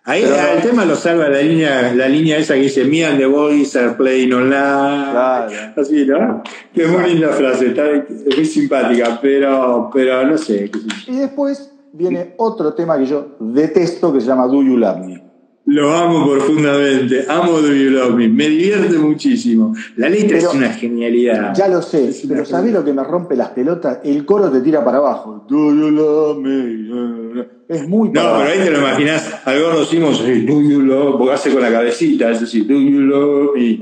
[0.09, 3.19] Ahí Pero- el tema lo salva la línea, la línea esa que dice Me and
[3.19, 5.11] the boys are playing online.
[5.13, 5.51] Claro.
[5.77, 6.43] Así, ¿no?
[6.73, 10.71] Que es muy linda frase, está es muy simpática, pero, pero no sé.
[11.07, 15.28] Y después viene otro tema que yo detesto que se llama Do You Love Me.
[15.71, 19.75] Lo amo profundamente, amo Do You Love Me, me divierte muchísimo.
[19.97, 21.53] La letra Pero- es una genialidad.
[21.55, 23.99] Ya lo sé, Es pero ¿sabés lo que me rompe las pelotas?
[24.03, 25.45] El coro te tira para abajo.
[25.47, 27.47] Do you love me?
[27.69, 30.27] Es muy para No, pero ahí te lo imaginas al gordo Simons do
[30.63, 33.77] you love, porque hace con la cabecita, es así, do you love me,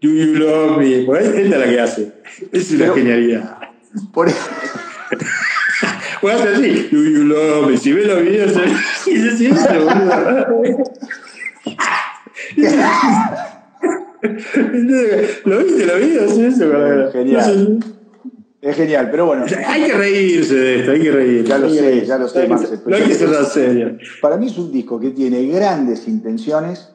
[0.00, 2.12] do you love me, por ahí esta es la que hace,
[2.52, 3.58] es una Pero- genialidad.
[4.14, 4.38] Por eso-
[6.22, 8.52] hace así, do you love me, si ves los videos,
[9.06, 9.48] y se
[11.66, 12.76] siente,
[14.76, 15.28] boludo.
[15.44, 16.38] ¿Lo viste videos?
[16.38, 17.78] Eso, Genial.
[18.62, 21.48] Es genial, pero bueno, Hay que reírse de esto, hay que reírse.
[21.48, 22.06] Ya lo sé, reírse.
[22.06, 23.98] ya lo sé, No hay que Marce, ser- pero No hay que ser serio.
[24.20, 26.90] para mí es un disco que tiene grandes intenciones,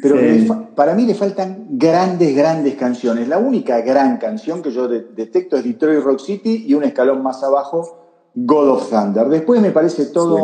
[0.00, 0.48] pero Sí.
[0.74, 3.28] para mí le faltan grandes, grandes canciones.
[3.28, 7.22] La única gran canción que yo de- detecto es Detroit Rock City y un escalón
[7.22, 9.26] más abajo, God of Thunder.
[9.26, 10.36] Después me parece todo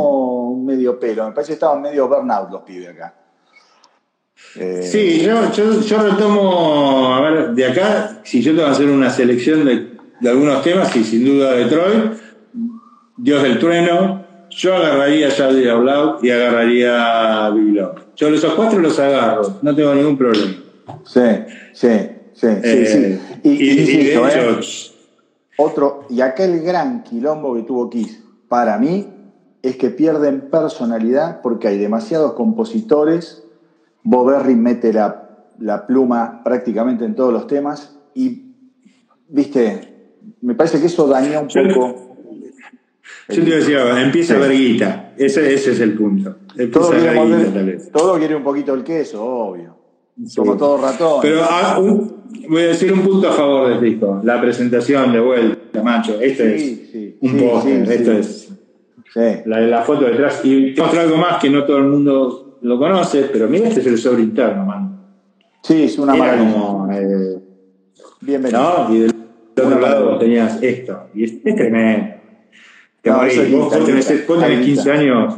[0.51, 3.15] un medio pelo, me parece que estaban medio burnout los pibes acá.
[4.57, 8.89] Eh, Sí, yo, yo, yo retomo, a ver, de acá, si yo tengo que hacer
[8.91, 9.89] una selección de,
[10.21, 12.13] de algunos temas, y sin duda Detroit,
[13.17, 18.01] Dios del Trueno, yo agarraría Out Loud y agarraría Love.
[18.17, 20.53] Yo esos cuatro los agarro, no tengo ningún problema.
[21.07, 21.21] Sí,
[21.73, 21.89] sí,
[22.35, 23.49] sí, sí, Eh, sí.
[23.49, 24.29] Y, y- y y de ¿eh?
[24.29, 24.61] hecho,
[25.57, 29.09] Otro, y acá el gran quilombo que tuvo Kiss, para mí,
[29.63, 33.39] es que pierden personalidad porque hay demasiados compositores.
[34.05, 38.43] Bob Berry mete la, la pluma prácticamente en todos los temas y,
[39.29, 39.89] viste,
[40.41, 42.17] me parece que eso daña un Yo- poco.
[43.29, 44.41] yo te iba a decir algo, empieza Sí.
[44.41, 46.37] Verguita, ese, ese es el punto.
[46.73, 47.91] Todo Empieza quiere, tal vez.
[47.93, 49.77] todo quiere un poquito el queso, obvio.
[50.19, 50.29] Sí.
[50.29, 51.19] Somos todos ratones.
[51.23, 54.21] Pero ah, un- voy a decir un punto a favor del disco.
[54.23, 56.21] La presentación de vuelta, macho.
[56.21, 57.91] Esto Sí, es un póster.
[57.91, 58.49] Esto es
[59.47, 60.41] la, la foto detrás.
[60.45, 63.87] Y te algo más que no todo el mundo lo conoce, pero mira, este es
[63.87, 65.01] el sobre interno, man.
[65.63, 66.53] Sí, es una Era maravilla.
[66.53, 66.93] como.
[66.93, 67.39] eh,
[68.21, 68.87] Bienvenido.
[68.89, 68.95] ¿no?
[68.95, 69.11] Y del
[69.53, 70.19] otro Una lado maravilla.
[70.19, 70.99] tenías esto.
[71.15, 72.07] Y es, es tremendo.
[73.01, 73.51] Te No, morís.
[73.53, 74.83] Vos, tenés, vos tenés guita.
[74.83, 75.35] 15 años.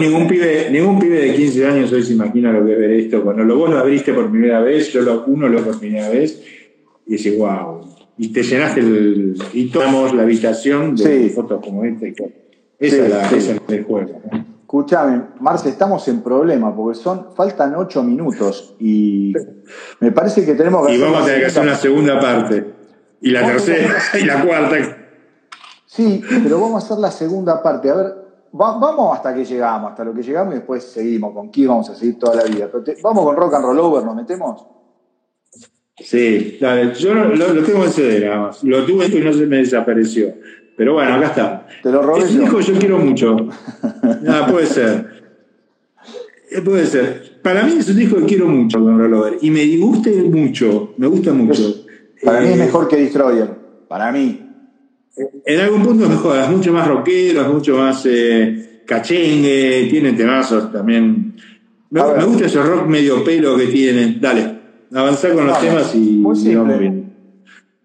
[0.00, 3.22] Ningún pibe, ningún pibe de 15 años hoy se imagina lo que es ver esto.
[3.22, 6.42] Cuando lo, vos lo abriste por primera vez, yo lo, uno lo por primera vez,
[7.06, 7.80] y decís, wow.
[8.18, 9.36] Y te llenaste el.
[9.52, 11.30] Y tomamos la habitación de Sí.
[11.30, 12.28] fotos como esta y todo.
[12.78, 13.34] Esa Sí, es la sí.
[13.36, 14.20] esa es el juego.
[14.32, 14.53] ¿no?
[14.64, 19.30] Escúchame, Marce, estamos en problema porque son faltan ocho minutos y
[20.00, 22.74] me parece que tenemos que Y vamos a tener que hacer una segunda parte.
[23.20, 24.76] Y la tercera y la cuarta.
[25.84, 27.90] Sí, pero vamos a hacer la segunda parte.
[27.90, 28.06] A ver,
[28.58, 31.34] va- vamos hasta que llegamos, hasta lo que llegamos y después seguimos.
[31.34, 32.68] Con Kiss vamos a seguir toda la vida.
[32.82, 34.66] Te- vamos con Rock and Roll Over, ¿nos metemos?
[35.98, 38.64] Sí, dale, yo lo tengo en CD nada más.
[38.64, 40.34] Lo tuve y no se me desapareció.
[40.76, 41.66] Pero bueno, acá está.
[41.82, 43.36] Te lo robé Es un que yo quiero mucho.
[44.28, 45.22] Ah, puede ser.
[46.50, 47.40] Eh, Puede ser.
[47.42, 49.38] Para mí es un disco que quiero mucho, Don Rollover.
[49.42, 50.94] Y me gusta mucho.
[50.96, 51.62] Me gusta mucho.
[52.24, 53.50] Para mí es Eh, mejor que Destroyer.
[53.88, 54.40] Para mí.
[55.44, 56.38] En algún punto es mejor.
[56.38, 59.88] Es mucho más rockero, es mucho más eh, cachengue.
[59.90, 61.36] Tiene temazos también.
[61.90, 64.20] Me, gusta ese rock medio pelo que tienen.
[64.20, 64.58] Dale,
[64.92, 66.78] avanzá con los temas y, Muy y vamos simple.
[66.78, 67.14] bien.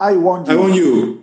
[0.01, 0.59] I Want I You.
[0.59, 1.18] Want You.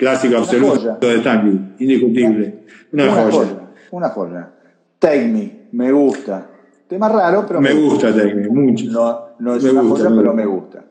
[0.00, 0.98] Clásico Una absoluto joya.
[1.14, 1.60] de Tangy.
[1.80, 2.54] Indiscutible.
[2.92, 3.30] Una, Una joya.
[3.30, 3.60] joya.
[3.90, 4.50] Una joya.
[4.98, 5.60] Take Me.
[5.72, 6.46] Me gusta.
[6.88, 8.86] Tema raro, pero Me gusta Tangy, mucho.
[8.90, 10.42] No, no es Me una gusta, joya, me pero gusta.
[10.42, 10.84] me gusta.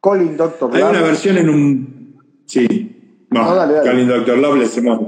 [0.00, 0.90] Colin Doctor Hay Love.
[0.90, 2.16] una versión en un.
[2.46, 3.26] Sí.
[3.30, 3.88] No, No, dale, dale.
[3.88, 5.00] Calvin Doctor Love le hacemos.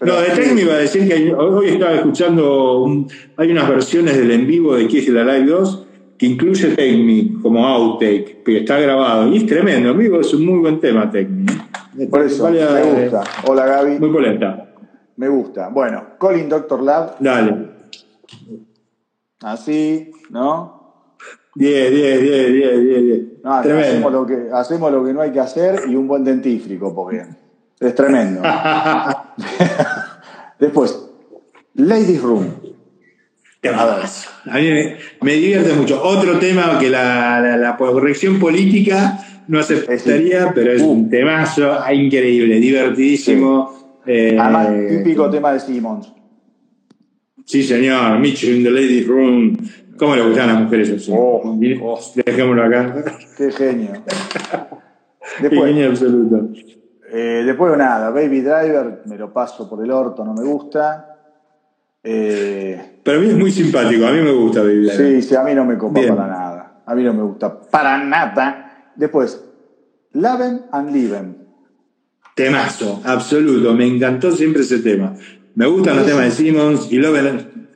[0.00, 2.82] Pero- no, de Tangy me iba a decir que hay- hoy estaba escuchando.
[2.82, 5.86] un- hay unas versiones del en vivo de Kiss la Live 2
[6.16, 9.28] que incluye Take Me como outtake, que está grabado.
[9.28, 9.90] Y es tremendo.
[9.90, 11.44] En vivo es un muy buen tema, Take Me.
[12.08, 13.24] Por eso, me gusta.
[13.46, 13.98] Hola Gaby.
[13.98, 14.68] Muy polenta.
[15.16, 15.68] Me gusta.
[15.68, 17.12] Bueno, Colin Doctor Love.
[17.18, 17.70] Dale.
[19.42, 20.80] Así, ¿no?
[21.54, 23.22] 10, 10, 10, 10, 10, 10.
[23.42, 26.94] No, hacemos, lo que, hacemos lo que no hay que hacer y un buen dentífrico,
[26.94, 27.26] porque
[27.80, 28.42] es tremendo.
[30.58, 31.10] Después,
[31.74, 32.59] Ladies Room.
[33.62, 34.70] A mí
[35.20, 36.02] me, divierte mucho.
[36.02, 41.10] Otro tema que la, corrección política no aceptaría, pero es un uh.
[41.10, 44.00] temazo increíble, divertidísimo.
[44.06, 46.10] Eh, Además, típico tema de Simmons.
[47.44, 48.18] Sí, señor.
[48.18, 49.56] Mitchell in the ladies room.
[49.98, 51.12] ¿Cómo le gustan las mujeres así?
[51.14, 51.42] Oh,
[51.82, 52.00] oh.
[52.24, 53.04] Dejémoslo acá.
[53.36, 53.90] Qué genio.
[55.40, 56.48] Después, Qué genio absoluto.
[57.12, 61.19] Eh, después nada, Baby Driver, me lo paso por el orto, no me gusta.
[62.02, 64.96] Eh, Pero a mí es muy simpático, a mí me gusta Driver.
[64.96, 66.82] Sí, sí, a mí no me copa para nada.
[66.86, 68.92] A mí no me gusta para nada.
[68.96, 69.42] Después,
[70.12, 71.36] Laven and Liven.
[72.34, 73.74] Temazo, absoluto.
[73.74, 75.14] Me encantó siempre ese tema.
[75.54, 77.68] Me gustan los temas de Simmons y Loven.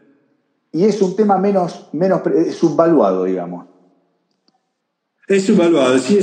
[0.72, 2.22] Y es un tema menos, menos
[2.52, 3.66] subvaluado, digamos.
[5.28, 6.18] Es subvaluado, sí,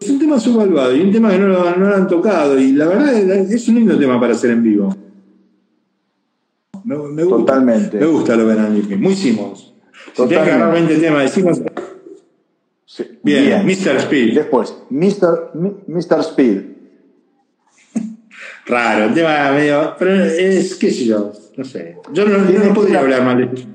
[0.00, 2.58] es un tema subvaluado y un tema que no lo, han tocado.
[2.58, 4.94] Y la verdad es un lindo tema para hacer en vivo.
[6.84, 7.98] Me, gusta, Totalmente.
[7.98, 8.46] Me gusta lo
[8.88, 9.72] que Muy Simmons.
[10.14, 11.62] Si que agarrar 20 temas de Simmons.
[13.22, 13.96] Bien, Mr.
[14.00, 14.34] Speed.
[14.34, 15.50] Después, Mr.
[15.86, 16.20] Mr.
[16.20, 16.62] Speed.
[18.66, 19.94] Raro, un tema medio.
[19.98, 21.98] Pero es, qué sé yo, no sé.
[22.12, 23.68] Yo no, no podría hablar mal de esto.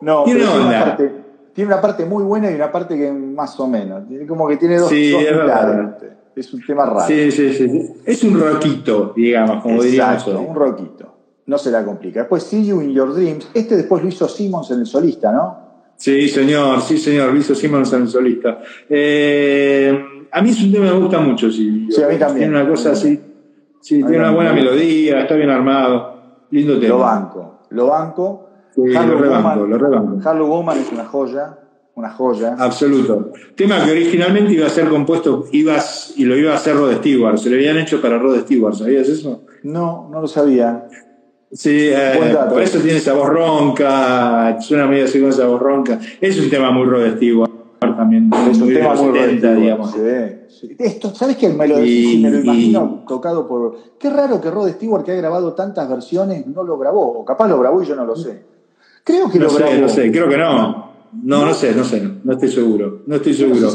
[0.00, 1.12] No, tiene una, parte,
[1.54, 4.04] tiene una parte muy buena y una parte que más o menos.
[4.28, 5.26] Como que tiene dos, sí, es,
[6.36, 7.06] es un tema raro.
[7.06, 7.94] Sí, sí, sí.
[8.04, 10.50] Es un roquito, digamos, como Exacto, diríamos.
[10.50, 11.15] un roquito.
[11.46, 12.20] No se la complica.
[12.20, 13.48] Después, See You in Your Dreams.
[13.54, 15.66] Este después lo hizo Simmons en el solista, ¿no?
[15.96, 18.60] Sí, señor, sí, señor, lo hizo Simmons en el solista.
[18.88, 19.98] Eh,
[20.30, 21.88] a mí es un tema que me gusta mucho, sí.
[21.90, 22.50] Sí, a mí también.
[22.50, 23.20] Tiene una cosa así.
[23.80, 26.16] Sí, tiene una buena melodía, está bien armado.
[26.50, 26.88] Lindo tema.
[26.88, 30.28] Lo banco, lo banco lo rebanco, lo rebanco.
[30.28, 31.58] Harlow Woman es una joya,
[31.94, 32.56] una joya.
[32.58, 33.32] Absoluto.
[33.54, 37.38] Tema que originalmente iba a ser compuesto, ibas y lo iba a hacer Rod Stewart,
[37.38, 39.44] se lo habían hecho para Rod Stewart, ¿sabías eso?
[39.62, 40.86] No, no lo sabía.
[41.52, 45.98] Sí, eh, por eso tiene esa voz ronca, suena medio así con esa voz ronca.
[46.20, 48.30] Es un tema muy Rod Stewart también.
[48.50, 49.94] Es un tema muy 70, digamos.
[50.78, 51.48] Esto, ¿Sabes qué?
[51.50, 53.76] Me lo, y, me lo imagino tocado por.
[53.98, 57.20] Qué raro que Rod Stewart, que ha grabado tantas versiones, no lo grabó.
[57.20, 58.42] O capaz lo grabó y yo no lo sé.
[59.04, 60.86] Creo que no lo sé, No sé, creo que no.
[61.22, 63.02] No, no sé, no sé, no, estoy seguro.
[63.06, 63.70] No estoy seguro.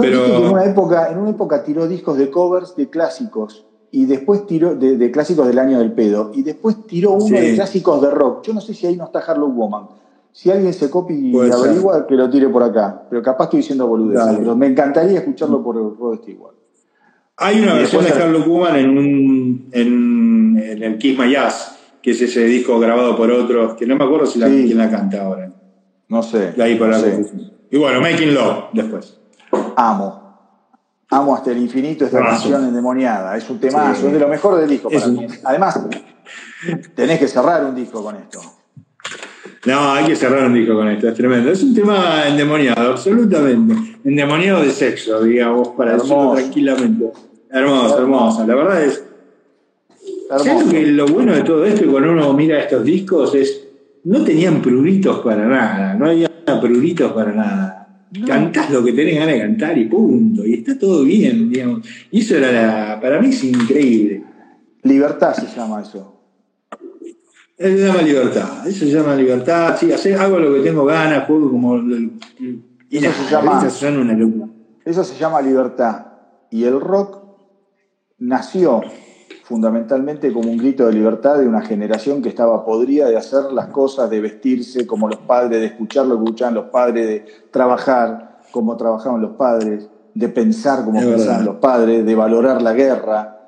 [0.00, 0.24] pero...
[0.26, 3.66] en, una época, en una época tiró discos de covers de clásicos
[3.96, 8.02] y después tiró de, clásicos del año del pedo y después tiró uno de clásicos
[8.02, 8.44] de rock.
[8.44, 9.86] Yo no sé si ahí no está Harlow Woman.
[10.32, 13.04] Si alguien se copia y averigua, que lo tire por acá.
[13.08, 14.36] Pero capaz estoy diciendo boludeces.
[14.38, 16.54] Pero me encantaría escucharlo por Rod Stewart.
[17.38, 22.10] Hay una versión de Harlow Woman en, un, en, en el Kiss My Jazz que
[22.10, 25.24] es ese disco grabado por otros, que no me acuerdo si la, quién la canta
[25.24, 25.50] ahora.
[26.08, 26.52] No sé.
[26.60, 26.78] ahí
[27.70, 29.18] Y bueno, Making Love después.
[29.74, 30.25] Amo.
[31.10, 33.36] Amo hasta el infinito esta canción endemoniada.
[33.36, 35.26] Es un temazo, es de lo mejor del disco para mí.
[35.44, 35.80] Además,
[36.94, 38.40] tenés que cerrar un disco con esto.
[39.66, 41.50] No, hay que cerrar un disco con esto, es tremendo.
[41.50, 43.74] Es un tema endemoniado, absolutamente.
[44.04, 47.12] Endemoniado de sexo, digamos, para decirlo tranquilamente.
[47.50, 48.46] Hermoso, hermoso.
[48.46, 49.04] La verdad es
[50.28, 53.68] ¿Sabes que lo bueno de todo esto, cuando uno mira estos discos, es
[54.04, 56.30] no tenían pruritos para nada, no había
[56.60, 57.75] pruritos para nada.
[58.26, 61.86] Cantás lo que tenés ganas de cantar y punto, y está todo bien, digamos.
[62.10, 64.22] Y eso era la, para mí es increíble.
[64.82, 66.12] Libertad se llama eso.
[67.58, 71.26] Eso se llama libertad, eso se llama libertad, sí, hacer, hago lo que tengo ganas,
[71.26, 71.78] juego como...
[72.88, 73.66] Y eso, se llama,
[74.84, 76.06] eso se llama libertad.
[76.50, 77.24] Y el rock
[78.18, 78.82] nació
[79.46, 83.68] fundamentalmente como un grito de libertad de una generación que estaba podrida de hacer las
[83.68, 88.40] cosas, de vestirse como los padres, de escuchar lo que escuchaban los padres, de trabajar
[88.50, 93.38] como trabajaban los padres, de pensar como pensaban los padres, de valorar la guerra.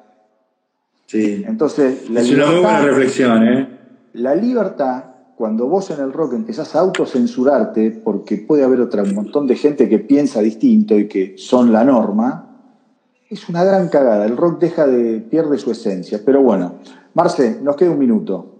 [1.06, 1.42] Sí.
[1.44, 3.78] Entonces, la es una muy buena reflexión, ¿eh?
[4.12, 5.02] La libertad,
[5.34, 9.56] cuando vos en el rock empezás a autocensurarte, porque puede haber otra, un montón de
[9.56, 12.47] gente que piensa distinto y que son la norma,
[13.30, 14.24] es una gran cagada.
[14.24, 16.20] El rock deja de, pierde su esencia.
[16.24, 16.76] Pero bueno,
[17.14, 18.54] Marce, nos queda un minuto.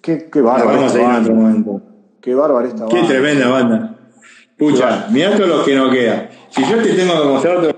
[0.00, 0.76] Qué, qué bárbaro.
[0.76, 1.82] Vamos a ir en otro momento.
[2.20, 3.00] Qué bárbaro esta banda.
[3.00, 3.96] Qué tremenda banda.
[4.56, 6.28] Pucha, mirá todo lo que no queda.
[6.50, 7.72] Si yo te tengo que mostrar todo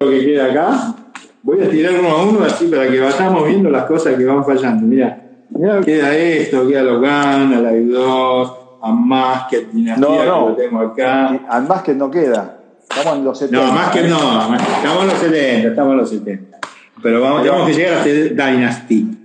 [0.00, 0.94] lo que queda acá,
[1.42, 4.44] voy a tirar uno a uno así para que vayamos viendo las cosas que van
[4.44, 4.86] fallando.
[4.86, 10.56] Mirá, mirá queda esto, queda Logan, a la 2, Unmasked, Dinastía, no, no.
[10.56, 11.40] que lo tengo acá.
[11.58, 12.55] Unmasked no queda.
[12.96, 13.66] Estamos en los 70.
[13.66, 16.58] No, más que no, estamos en los 70, estamos en los 70.
[17.02, 19.18] Pero vamos, tenemos que llegar a Dynasty.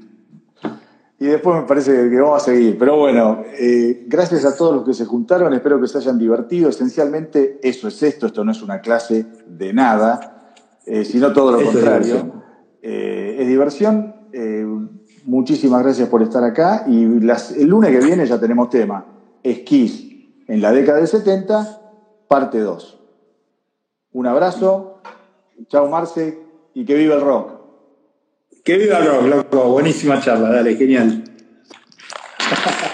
[1.19, 2.77] Y después me parece que vamos a seguir.
[2.77, 6.69] Pero bueno, eh, gracias a todos los que se juntaron, espero que se hayan divertido.
[6.69, 10.51] Esencialmente eso es esto, esto no es una clase de nada,
[10.85, 12.43] eh, sino todo lo contrario.
[12.81, 14.15] Eh, es diversión.
[15.23, 19.05] muchísimas gracias por estar acá y el lunes que viene ya tenemos tema.
[19.43, 20.09] esquís
[20.47, 21.79] en la década del 70,
[22.27, 23.00] parte 2.
[24.13, 25.01] Un abrazo,
[25.67, 26.37] chao Marce
[26.73, 27.61] y que viva el rock.
[28.63, 31.23] Que viva el rock, loco, buenísima charla, dale, genial.